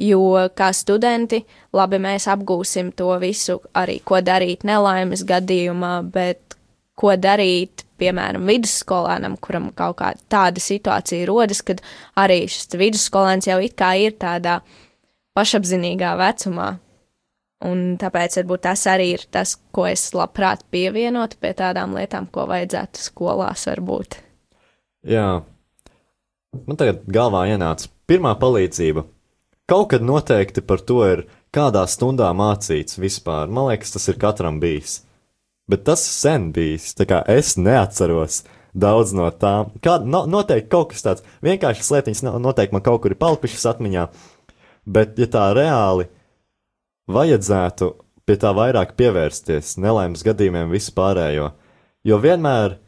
jo 0.00 0.48
kā 0.56 0.70
studenti, 0.72 1.42
labi, 1.76 2.00
mēs 2.00 2.24
apgūsim 2.32 2.94
to 2.96 3.10
visu, 3.20 3.58
arī 3.76 3.98
ko 4.00 4.22
darīt 4.24 4.64
nelaimes 4.64 5.26
gadījumā, 5.28 5.98
bet 6.14 6.56
ko 6.98 7.14
darīt, 7.18 7.84
piemēram, 7.98 8.46
vidusskolēnam, 8.48 9.36
kuram 9.42 9.70
kaut 9.76 9.98
kāda 10.00 10.22
tāda 10.30 10.62
situācija 10.62 11.26
rodas, 11.30 11.62
kad 11.66 11.82
arī 12.18 12.44
šis 12.50 12.74
vidusskolēns 12.78 13.48
jau 13.50 13.60
it 13.62 13.76
kā 13.78 13.94
ir 14.00 14.16
tādā 14.20 14.60
pašapzinīgā 15.38 16.14
vecumā. 16.20 16.74
Un 17.64 17.94
tāpēc 17.96 18.36
varbūt 18.42 18.64
tas 18.66 18.82
arī 18.90 19.14
ir 19.14 19.24
tas, 19.32 19.54
ko 19.72 19.86
es 19.88 20.10
labprāt 20.12 20.66
pievienotu 20.74 21.38
pie 21.40 21.54
tādām 21.56 21.94
lietām, 21.96 22.26
ko 22.28 22.44
vajadzētu 22.50 23.00
skolās 23.00 23.64
varbūt. 23.70 24.18
Jā, 25.08 25.28
man 26.66 26.80
tagad 26.80 27.06
galvā 27.08 27.46
ienāca 27.54 27.88
pirmā 28.10 28.34
palīdzība. 28.40 29.06
Kaut 29.70 29.94
kad 29.94 30.04
noteikti 30.04 30.60
par 30.60 30.82
to 30.84 31.00
ir 31.08 31.24
kādā 31.54 31.86
stundā 31.88 32.28
mācīts 32.36 32.98
vispār. 33.00 33.48
Man 33.48 33.70
liekas, 33.70 33.94
tas 33.96 34.10
ir 34.12 34.20
katram 34.20 34.60
bijis. 34.60 34.98
Bet 35.70 35.86
tas 35.88 36.02
sen 36.04 36.50
bijis, 36.52 36.92
es 37.26 37.56
neatceros 37.56 38.42
daudz 38.74 39.14
no 39.16 39.30
tām. 39.30 39.72
Kā, 39.80 39.96
no, 40.04 40.24
noteikti 40.26 40.68
kaut 40.68 40.92
kas 40.92 41.04
tāds 41.06 41.24
vienkāršs 41.46 41.90
lietiņas 41.94 42.22
no- 42.26 42.38
noteikti 42.38 42.74
man 42.74 42.82
kaut 42.82 43.02
kur 43.02 43.14
ir 43.14 43.20
palikušas 43.20 43.66
atmiņā. 43.72 44.08
Bet, 44.84 45.18
ja 45.18 45.26
tā 45.26 45.46
reāli 45.56 46.08
vajadzētu 47.08 47.94
pie 48.26 48.36
tā 48.40 48.52
vairāk 48.56 48.94
pievērsties 48.98 49.76
nelaimes 49.80 50.24
gadījumiem 50.24 50.72
vispārējo, 50.72 51.52
jo 52.04 52.18
vienmēr 52.20 52.78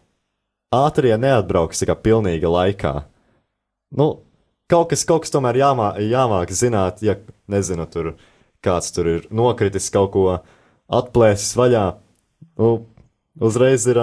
ātrie 0.74 1.16
neatbrauks 1.16 1.84
kā 1.86 1.96
pilnīga 1.96 2.50
laikā. 2.50 2.94
Nu, 3.96 4.22
kaut 4.68 4.90
kas, 4.90 5.04
kaut 5.08 5.24
kas 5.24 5.32
tomēr 5.32 5.60
jāmā, 5.60 5.92
jāmāk 6.02 6.52
zināt, 6.52 7.02
ja, 7.06 7.16
nezinu, 7.48 7.86
tur 7.88 8.16
kāds 8.64 8.92
tur 8.92 9.06
ir 9.06 9.28
nokritis 9.30 9.88
kaut 9.94 10.12
ko 10.16 10.26
atplēsis 10.92 11.54
vaļā. 11.56 11.86
Nu, 12.58 12.86
uzreiz 13.40 13.86
ir. 13.90 14.00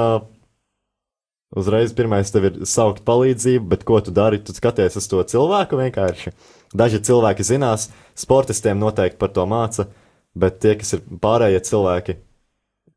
Uzreiz 1.53 1.91
pirmais 1.93 2.31
tev 2.33 2.47
ir 2.47 2.55
saukt 2.65 3.03
palīdzību, 3.05 3.67
bet 3.69 3.83
ko 3.85 3.99
tu 4.01 4.09
dari? 4.09 4.39
Tu 4.41 4.55
skaties 4.57 4.95
uz 4.97 5.05
to 5.05 5.19
cilvēku 5.21 5.77
vienkārši. 5.77 6.31
Daži 6.73 6.97
cilvēki 7.05 7.45
zinās, 7.45 7.91
sportistiem 8.17 8.79
noteikti 8.81 9.19
par 9.21 9.29
to 9.35 9.45
māca, 9.45 9.85
bet 10.33 10.57
tie, 10.63 10.71
kas 10.79 10.95
ir 10.97 11.03
pārējie 11.21 11.59
cilvēki, 11.67 12.15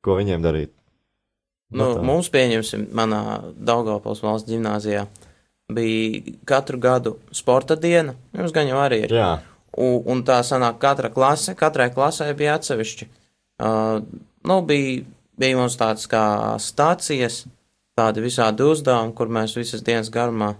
ko 0.00 0.16
viņiem 0.16 0.46
darīt? 0.46 0.72
Nu, 1.68 1.90
tā. 1.98 2.06
mums, 2.08 2.30
pieņemsim, 2.32 2.86
manā 2.96 3.20
Daugavpils 3.60 4.24
valsts 4.24 4.48
gimnāzijā 4.48 5.04
bija 5.76 6.38
katru 6.48 6.80
gadu 6.80 7.18
sporta 7.36 7.76
diena. 7.76 8.16
Jums 8.32 8.56
gan 8.56 8.72
jau 8.72 8.80
arī 8.80 9.02
ir. 9.04 9.12
Jā, 9.18 9.34
Un, 9.76 10.00
un 10.08 10.22
tā 10.24 10.38
sanāk, 10.46 10.78
katra 10.80 11.10
klase, 11.12 11.52
katrai 11.58 11.90
klasē 11.92 12.30
bija 12.36 12.54
atsevišķi. 12.56 13.08
Uh, 13.60 14.00
nu, 14.48 14.60
bija, 14.64 15.02
bija 15.40 15.58
mums 15.58 15.76
tāds 15.80 16.08
kā 16.10 16.24
stācijas, 16.62 17.44
tādi 17.96 18.24
visādi 18.24 18.64
uzdevumi, 18.66 19.14
kur 19.16 19.32
mēs 19.32 19.56
visas 19.56 19.84
dienas 19.84 20.10
garumā 20.12 20.54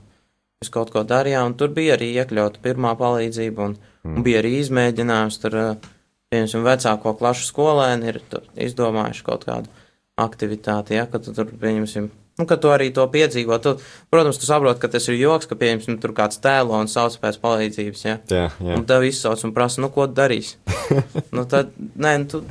visu 0.61 0.73
kaut 0.73 0.93
ko 0.95 1.05
darījām. 1.05 1.53
un 1.53 1.57
Tur 1.59 1.73
bija 1.77 1.97
arī 1.97 2.13
iekļauta 2.17 2.63
pirmā 2.65 2.95
palīdzība, 2.99 3.71
un, 3.71 3.77
mm. 3.77 4.15
un 4.17 4.27
bija 4.27 4.41
arī 4.43 4.57
izmēģinājums. 4.63 5.41
Tur, 5.43 5.59
uh, 5.61 5.91
piemēram, 6.33 6.65
vecāko 6.67 7.17
klašu 7.19 7.51
skolēni 7.51 8.13
ir 8.13 8.23
izdomājuši 8.69 9.27
kaut 9.27 9.45
kādu 9.49 9.73
aktivitāti, 10.17 10.97
ja, 10.97 11.05
ka 11.11 11.21
tu 11.21 11.35
tur, 11.37 11.51
pieņemsim, 11.61 12.09
nu, 12.41 12.47
ka 12.49 12.57
tu 12.61 12.71
arī 12.73 12.89
to 12.97 13.05
piedzīvo. 13.13 13.59
Tu, 13.61 13.75
protams, 14.13 14.41
tu 14.41 14.49
saproti, 14.49 14.81
ka 14.81 14.89
tas 14.95 15.09
ir 15.11 15.19
joks, 15.21 15.49
ka, 15.51 15.59
pieņemsim, 15.61 15.99
tur 16.01 16.15
kāds 16.17 16.41
tēlo 16.41 16.79
un 16.81 16.89
sauc 16.89 17.19
pēc 17.21 17.37
palīdzības, 17.43 18.05
ja. 18.07 18.17
jā, 18.33 18.47
jā. 18.49 18.79
Un 18.79 18.87
tev 18.89 19.05
izsauc 19.05 19.45
un 19.45 19.53
prasa, 19.57 19.83
nu, 19.85 19.93
ko 19.93 20.09
tu 20.09 20.17
darīsi. 20.17 20.57
nu, 21.37 21.45
tad, 21.45 21.77
nē, 21.77 22.15
nu, 22.23 22.31
tu, 22.33 22.43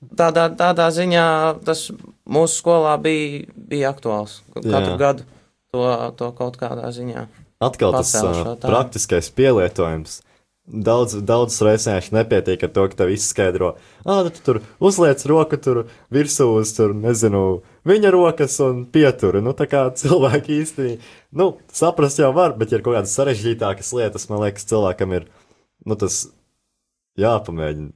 tādā, 0.00 0.48
tādā 0.56 0.88
ziņā 0.94 1.26
tas 1.66 1.88
mūsu 2.30 2.62
skolā 2.62 2.96
bija, 3.02 3.44
bija 3.54 3.92
aktuāls. 3.94 4.40
Katru 4.56 4.96
Jā. 4.96 4.98
gadu 5.00 5.28
to, 5.74 5.84
to 6.18 6.32
kaut 6.38 6.58
kādā 6.60 6.90
ziņā. 6.94 7.28
Atkal 7.60 7.92
tas 7.98 8.14
uh, 8.24 8.56
praktiskais 8.62 9.28
pielietojums. 9.36 10.22
daudz, 10.70 11.16
daudz 11.26 11.58
reizēs 11.66 12.10
nepietiek 12.14 12.62
ar 12.62 12.70
to, 12.72 12.86
ka 12.88 12.98
tev 13.00 13.10
izskaidro, 13.12 13.72
ah, 14.04 14.28
tu 14.30 14.44
tur 14.46 14.60
uzliec 14.78 15.22
roku 15.28 15.58
tur 15.58 15.82
virsū 16.14 16.46
uz, 16.60 16.72
tur, 16.76 16.94
nezinu, 16.94 17.62
viņa 17.88 18.12
rokas 18.14 18.58
un 18.64 18.84
pieturi. 18.86 19.42
Nu, 19.44 19.54
tā 19.56 19.66
kā 19.70 19.86
cilvēki 20.00 20.60
īsti, 20.62 20.90
nu, 21.36 21.52
saprast 21.74 22.22
jau 22.22 22.32
var, 22.36 22.56
bet, 22.58 22.72
ja 22.72 22.80
ir 22.80 22.86
kaut 22.86 22.98
kādas 22.98 23.16
sarežģītākas 23.18 23.92
lietas, 23.98 24.28
man 24.32 24.44
liekas, 24.46 24.68
cilvēkam 24.70 25.16
ir, 25.18 25.28
nu, 25.84 25.98
tas 25.98 26.22
jāpamēģina. 27.20 27.92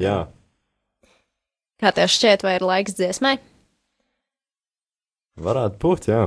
Jā. 0.00 0.30
Kā 1.80 1.92
tev 1.96 2.08
šķiet, 2.12 2.44
vai 2.44 2.56
ir 2.58 2.64
laiks 2.64 2.96
dziesmai? 2.96 3.36
Varētu 5.40 5.80
būt, 5.80 6.08
jā. 6.12 6.22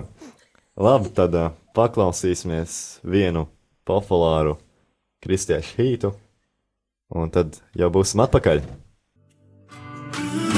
Labi, 0.78 1.12
tad 1.14 1.36
uh, 1.38 1.52
paklausīsimies 1.78 2.78
vienu 3.06 3.46
populāru 3.86 4.56
kristiešu 5.26 5.78
hītu, 5.78 6.14
un 7.14 7.34
tad 7.34 7.60
jau 7.78 7.92
būsim 7.94 8.26
atpakaļ. 8.26 8.64
Wide 8.64 10.53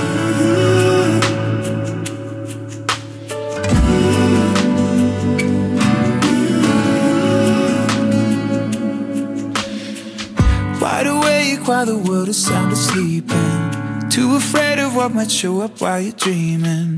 the 11.85 11.97
world 11.97 12.27
is 12.27 12.43
sound 12.43 12.71
asleep 12.71 13.25
and 13.29 14.11
too 14.11 14.35
afraid 14.35 14.79
of 14.79 14.95
what 14.95 15.13
might 15.13 15.29
show 15.29 15.61
up 15.61 15.81
while 15.81 16.01
you're 16.01 16.13
dreaming. 16.13 16.97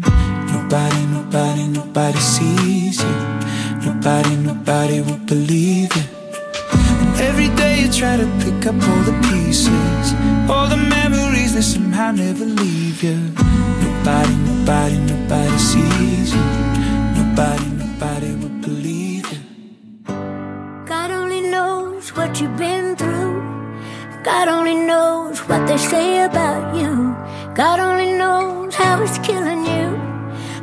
Nobody, 0.53 1.05
nobody, 1.07 1.67
nobody 1.67 2.19
sees 2.19 3.03
you. 3.03 3.15
Nobody, 3.85 4.35
nobody 4.37 5.01
will 5.01 5.23
believe 5.25 5.93
you. 5.93 6.03
And 7.01 7.19
every 7.19 7.49
day 7.55 7.81
you 7.81 7.91
try 7.91 8.15
to 8.15 8.27
pick 8.43 8.65
up 8.65 8.75
all 8.89 9.03
the 9.09 9.17
pieces, 9.27 10.05
all 10.49 10.67
the 10.69 10.77
memories 10.77 11.53
that 11.55 11.63
somehow 11.63 12.11
never 12.11 12.45
leave 12.45 13.03
you. 13.03 13.17
Nobody, 13.83 14.35
nobody, 14.49 14.97
nobody 15.11 15.57
sees 15.57 16.33
you. 16.33 16.45
Nobody, 17.19 17.67
nobody 17.83 18.31
will 18.39 18.57
believe 18.61 19.27
you. 19.33 19.39
God 20.85 21.11
only 21.11 21.41
knows 21.41 22.15
what 22.15 22.39
you've 22.39 22.55
been. 22.55 22.76
God 24.27 24.49
only 24.49 24.75
knows 24.75 25.39
what 25.47 25.65
they 25.69 25.77
say 25.77 26.25
about 26.25 26.75
you. 26.75 27.15
God 27.55 27.79
only 27.79 28.11
knows 28.11 28.75
how 28.75 29.01
it's 29.01 29.17
killing 29.19 29.63
you. 29.63 29.87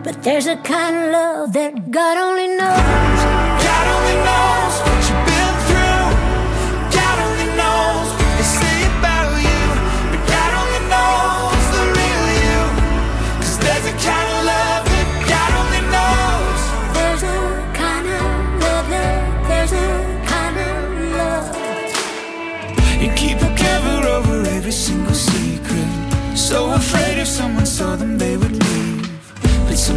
But 0.02 0.22
there's 0.22 0.46
a 0.46 0.56
kind 0.56 0.96
of 0.96 1.10
love 1.10 1.52
that 1.54 1.90
God 1.90 2.18
only 2.18 2.48
knows. 2.58 3.33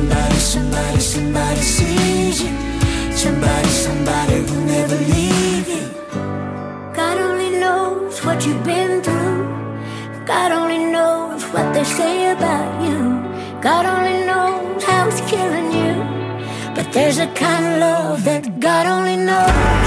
Somebody, 0.08 0.39
somebody, 0.39 1.00
somebody 1.00 1.62
sees 1.62 2.41
you. 2.41 2.54
Somebody, 3.12 3.67
somebody 3.70 4.41
will 4.41 4.65
never 4.65 4.96
leave 4.96 5.67
you. 5.67 5.86
God 6.93 7.17
only 7.17 7.60
knows 7.60 8.24
what 8.24 8.46
you've 8.46 8.63
been 8.63 9.02
through. 9.02 9.43
God 10.26 10.52
only 10.52 10.91
knows 10.91 11.43
what 11.54 11.74
they 11.74 11.84
say 11.84 12.32
about 12.32 12.70
you. 12.86 13.00
God 13.62 13.86
only 13.86 14.26
knows 14.26 14.84
how 14.84 15.08
it's 15.08 15.22
killing 15.30 15.72
you. 15.72 15.93
But 16.76 16.91
there's 16.93 17.17
a 17.17 17.28
kind 17.28 17.65
of 17.65 17.80
love 17.80 18.24
that 18.24 18.60
God 18.60 18.86
only 18.86 19.17
knows. 19.17 19.87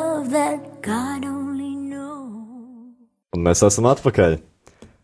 Love 0.00 0.30
that 0.30 0.60
God 0.82 1.24
only 1.24 1.74
knows. 1.76 2.96
Un 3.36 3.44
mēs 3.44 3.62
esam 3.66 3.88
atpakaļ. 3.90 4.38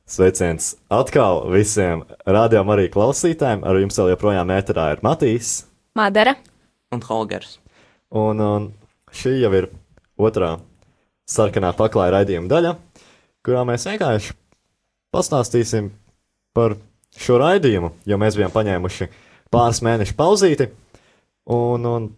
Sveiciens 0.07 0.77
atkal 0.93 1.43
visiem 1.51 2.05
rādījumam, 2.23 2.77
arī 2.77 2.87
klausītājiem. 2.95 3.65
Ar 3.67 3.81
jums 3.81 3.99
vēl 3.99 4.13
joprojām 4.13 4.53
ēterā 4.55 4.93
ir 4.95 5.03
Matīs. 5.03 5.65
Madara. 5.99 6.37
Un 6.95 7.03
Holgers. 7.09 7.57
Un, 8.15 8.39
un 8.39 8.69
šī 9.11 9.35
jau 9.41 9.51
ir 9.59 9.69
otrā 10.17 10.53
sarkanā 11.27 11.73
paklāja 11.75 12.15
raidījuma 12.21 12.51
daļa, 12.53 12.73
kurā 13.43 13.65
mēs 13.67 13.89
vienkārši 13.91 14.37
pastāstīsim 15.15 15.91
par 16.55 16.77
šo 17.19 17.41
raidījumu, 17.43 17.91
jo 18.07 18.21
mēs 18.23 18.39
bijām 18.39 18.55
paņēmuši 18.55 19.11
pāris 19.51 19.83
mēnešu 19.83 20.15
pauzīti. 20.19 20.71
Un, 21.51 21.91
un 21.91 22.09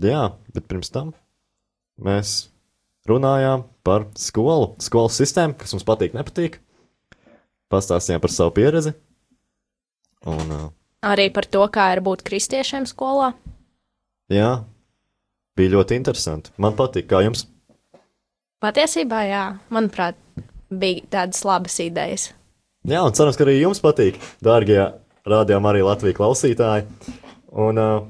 jā, 0.00 0.24
bet 0.56 0.64
pirms 0.72 0.88
tam 0.94 1.12
mēs 2.02 2.48
runājām 3.08 3.64
par 3.86 4.08
skolu, 4.18 4.74
skolas 4.82 5.18
sistēmu, 5.20 5.56
kas 5.58 5.74
mums 5.76 5.86
patīk, 5.86 6.16
nepatīk. 6.16 6.58
Pastāstījām 7.72 8.22
par 8.22 8.32
savu 8.34 8.54
pieredzi. 8.56 8.94
Un, 10.26 10.50
uh, 10.50 10.70
Arī 11.06 11.28
par 11.34 11.46
to, 11.50 11.62
kā 11.70 11.90
ir 11.94 12.02
būt 12.02 12.24
kristiešiem 12.26 12.86
skolā. 12.90 13.32
jā, 14.32 14.64
bija 15.56 15.74
ļoti 15.76 15.98
interesanti. 15.98 16.50
Man 16.58 16.74
patīk, 16.78 17.06
kā 17.10 17.22
jums. 17.22 17.46
Patiesībā, 18.62 19.20
jā, 19.28 19.44
manuprāt, 19.70 20.16
bija 20.70 21.04
tādas 21.12 21.44
labas 21.46 21.76
idejas. 21.84 22.30
Jā, 22.86 23.02
un 23.02 23.14
cerams, 23.14 23.36
ka 23.38 23.44
arī 23.46 23.58
jums 23.60 23.82
patīk, 23.82 24.18
dārgie 24.42 24.80
rādījumi, 25.26 25.68
arī 25.70 25.82
Latvijas 25.86 26.16
klausītāji. 26.18 26.86
Un, 27.52 27.78
uh, 27.78 28.06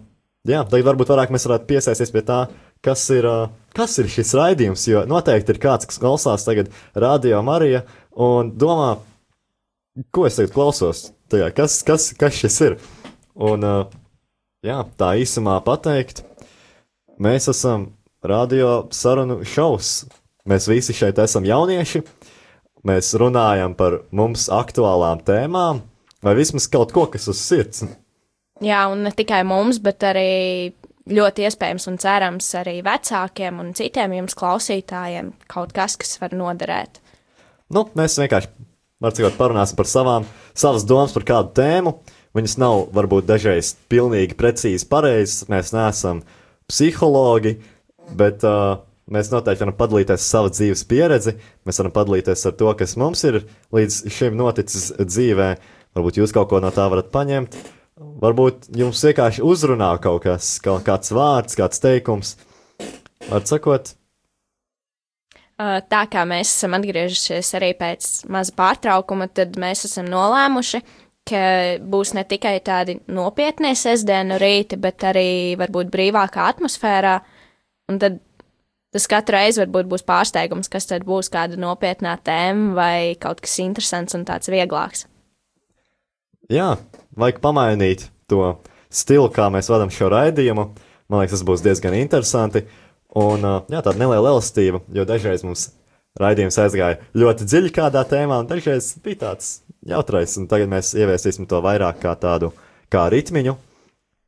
jā, 0.48 0.62
tagad 0.68 0.88
varbūt 0.90 1.12
vairāk 1.12 1.32
mēs 1.34 1.48
varētu 1.48 1.68
piesaisties 1.68 2.12
pie 2.14 2.22
tā, 2.28 2.46
kas 2.84 3.04
ir, 3.14 3.28
kas 3.76 3.96
ir 4.02 4.10
šis 4.12 4.34
raidījums. 4.36 4.86
Jo 4.90 5.04
noteikti 5.08 5.54
ir 5.54 5.60
kāds, 5.62 5.88
kas 5.88 6.00
klausās 6.02 6.46
tagad 6.46 6.72
Radio 6.94 7.42
Marija 7.46 7.84
un 8.12 8.52
domā, 8.58 8.96
ko 10.14 10.26
es 10.28 10.38
tagad 10.40 10.54
klausos. 10.56 11.10
Tajā, 11.32 11.50
kas, 11.54 11.80
kas, 11.86 12.12
kas 12.18 12.36
šis 12.38 12.60
ir? 12.62 12.78
Un, 13.34 13.64
jā, 14.64 14.78
tā 14.98 15.12
īsumā 15.20 15.58
pateikt, 15.66 16.22
mēs 17.18 17.50
esam 17.50 17.90
radio 18.26 18.86
sarunu 18.94 19.40
šovs. 19.46 20.06
Mēs 20.46 20.68
visi 20.70 20.94
šeit 20.94 21.18
esam 21.18 21.46
jaunieši. 21.46 22.04
Mēs 22.86 23.10
runājam 23.18 23.74
par 23.74 24.00
mums 24.14 24.46
aktuālām 24.52 25.24
tēmām, 25.26 25.80
vai 26.22 26.34
vismaz 26.38 26.68
kaut 26.70 26.92
ko, 26.94 27.08
kas 27.10 27.26
uz 27.32 27.40
sirds. 27.42 27.82
Jā, 28.62 28.84
un 28.92 29.02
ne 29.04 29.10
tikai 29.12 29.42
mums, 29.44 29.80
bet 29.82 30.04
arī 30.06 30.72
ļoti 31.06 31.46
iespējams 31.46 31.86
un 31.90 31.98
cerams 32.02 32.48
arī 32.58 32.80
vecākiem 32.86 33.60
un 33.62 33.72
citiem 33.78 34.16
jums 34.18 34.36
klausītājiem 34.38 35.32
kaut 35.50 35.74
kas, 35.76 35.96
kas 36.00 36.16
var 36.22 36.34
noderēt. 36.36 37.00
Nu, 37.72 37.86
mēs 37.98 38.18
vienkārši 38.20 38.50
var 39.02 39.14
cikot, 39.16 39.36
parunāsim 39.38 39.78
par 39.78 39.90
savām, 39.90 40.26
savas 40.56 40.86
domas 40.88 41.14
par 41.14 41.26
kādu 41.28 41.54
tēmu. 41.58 41.96
Viņas 42.36 42.58
nav 42.60 42.82
varbūt 42.96 43.28
dažreiz 43.28 43.72
pilnīgi 43.90 44.36
precīzi 44.36 44.88
pareizas. 44.90 45.46
Mēs 45.48 45.72
neesam 45.72 46.20
psihologi, 46.68 47.54
bet 48.18 48.44
uh, 48.44 48.82
mēs 49.08 49.30
noteikti 49.32 49.64
varam 49.64 49.78
padalīties 49.78 50.18
ar 50.18 50.24
savu 50.24 50.52
dzīves 50.52 50.84
pieredzi. 50.90 51.36
Mēs 51.66 51.80
varam 51.80 51.94
padalīties 51.96 52.44
ar 52.50 52.56
to, 52.60 52.74
kas 52.76 52.96
mums 53.00 53.24
ir 53.28 53.40
līdz 53.74 54.02
šim 54.12 54.36
noticis 54.36 54.90
dzīvē. 55.00 55.48
Varbūt 55.96 56.20
jūs 56.20 56.34
kaut 56.36 56.50
ko 56.50 56.60
no 56.60 56.68
tā 56.76 56.90
varat 56.92 57.08
paņemt. 57.14 57.56
Varbūt 57.96 58.68
jums 58.76 59.00
vienkārši 59.06 59.44
uzrunā 59.46 59.94
kaut 60.04 60.26
kas, 60.26 60.56
kaut 60.64 60.84
kāds 60.84 61.14
vārds, 61.16 61.56
kāds 61.56 61.80
teikums. 61.80 62.34
Var 63.30 63.46
sakot, 63.48 63.94
Tā 65.56 66.02
kā 66.12 66.26
mēs 66.28 66.50
esam 66.52 66.76
atgriežušies 66.76 67.54
arī 67.56 67.70
pēc 67.78 68.06
maza 68.28 68.52
pārtraukuma, 68.58 69.30
tad 69.32 69.56
mēs 69.56 69.86
esam 69.88 70.04
nolēmuši, 70.12 70.82
ka 71.26 71.40
būs 71.80 72.12
ne 72.16 72.26
tikai 72.28 72.58
tādi 72.64 72.98
nopietni 73.08 73.72
sestdienu 73.72 74.36
rīti, 74.40 74.76
bet 74.76 75.06
arī 75.08 75.56
varbūt 75.56 75.88
brīvākā 75.94 76.50
atmosfērā. 76.52 77.16
Un 77.88 78.00
tad 78.02 78.20
tas 78.92 79.08
katru 79.08 79.38
reizi 79.38 79.62
varbūt 79.62 79.88
būs 79.88 80.04
pārsteigums, 80.04 80.68
kas 80.68 80.90
tad 80.92 81.08
būs 81.08 81.32
kāda 81.32 81.56
nopietnā 81.60 82.18
tēma 82.20 82.76
vai 82.76 82.98
kaut 83.20 83.40
kas 83.40 83.56
interesants 83.64 84.16
un 84.18 84.28
tāds 84.28 84.52
vieglāks. 84.52 85.06
Jā, 86.52 86.74
vajag 87.18 87.40
pamainīt 87.44 88.08
to 88.30 88.56
stilu, 88.92 89.28
kā 89.32 89.48
mēs 89.52 89.70
vadām 89.72 89.92
šo 89.92 90.10
raidījumu. 90.12 90.68
Man 91.06 91.22
liekas, 91.22 91.38
tas 91.38 91.46
būs 91.46 91.64
diezgan 91.64 91.96
interesanti. 91.98 92.64
Un 93.16 93.44
jā, 93.44 93.80
tāda 93.80 93.96
neliela 93.96 94.34
elastība, 94.34 94.82
jo 94.92 95.06
dažreiz 95.08 95.44
mums 95.46 95.70
raidījums 96.20 96.58
aizgāja 96.60 96.98
ļoti 97.16 97.46
dziļi 97.48 97.72
kādā 97.76 98.02
tēmā, 98.08 98.40
un 98.42 98.50
dažreiz 98.50 98.94
bija 99.04 99.22
tāds 99.24 99.60
jautrais. 99.86 100.36
Un 100.40 100.48
tagad 100.50 100.70
mēs 100.72 100.92
ieviesīsim 100.96 101.48
to 101.48 101.60
vairāk 101.64 102.02
kā 102.02 102.12
tādu 102.20 102.52
kā 102.92 103.06
ritmiņu. 103.12 103.56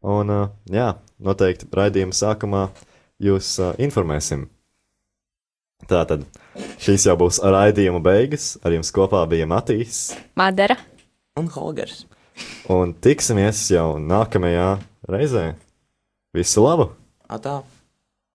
Un 0.09 0.31
jā, 0.71 0.93
noteikti 1.19 1.69
raidījuma 1.75 2.17
sākumā 2.17 2.69
jūs 3.23 3.57
informēsim. 3.83 4.47
Tātad 5.89 6.25
šīs 6.83 7.07
jau 7.07 7.17
būs 7.19 7.43
raidījuma 7.43 8.01
beigas. 8.03 8.57
Ar 8.65 8.75
jums 8.75 8.91
kopā 8.95 9.23
bija 9.31 9.47
Matīs. 9.51 10.09
Madara! 10.39 10.79
Un 11.39 11.47
Holgers. 11.55 12.08
Un 12.73 12.93
tiksimies 12.93 13.65
jau 13.73 13.97
nākamajā 14.03 14.71
reizē. 15.09 15.51
Visu 16.37 16.65
labu! 16.65 16.91
Atā. 17.29 17.63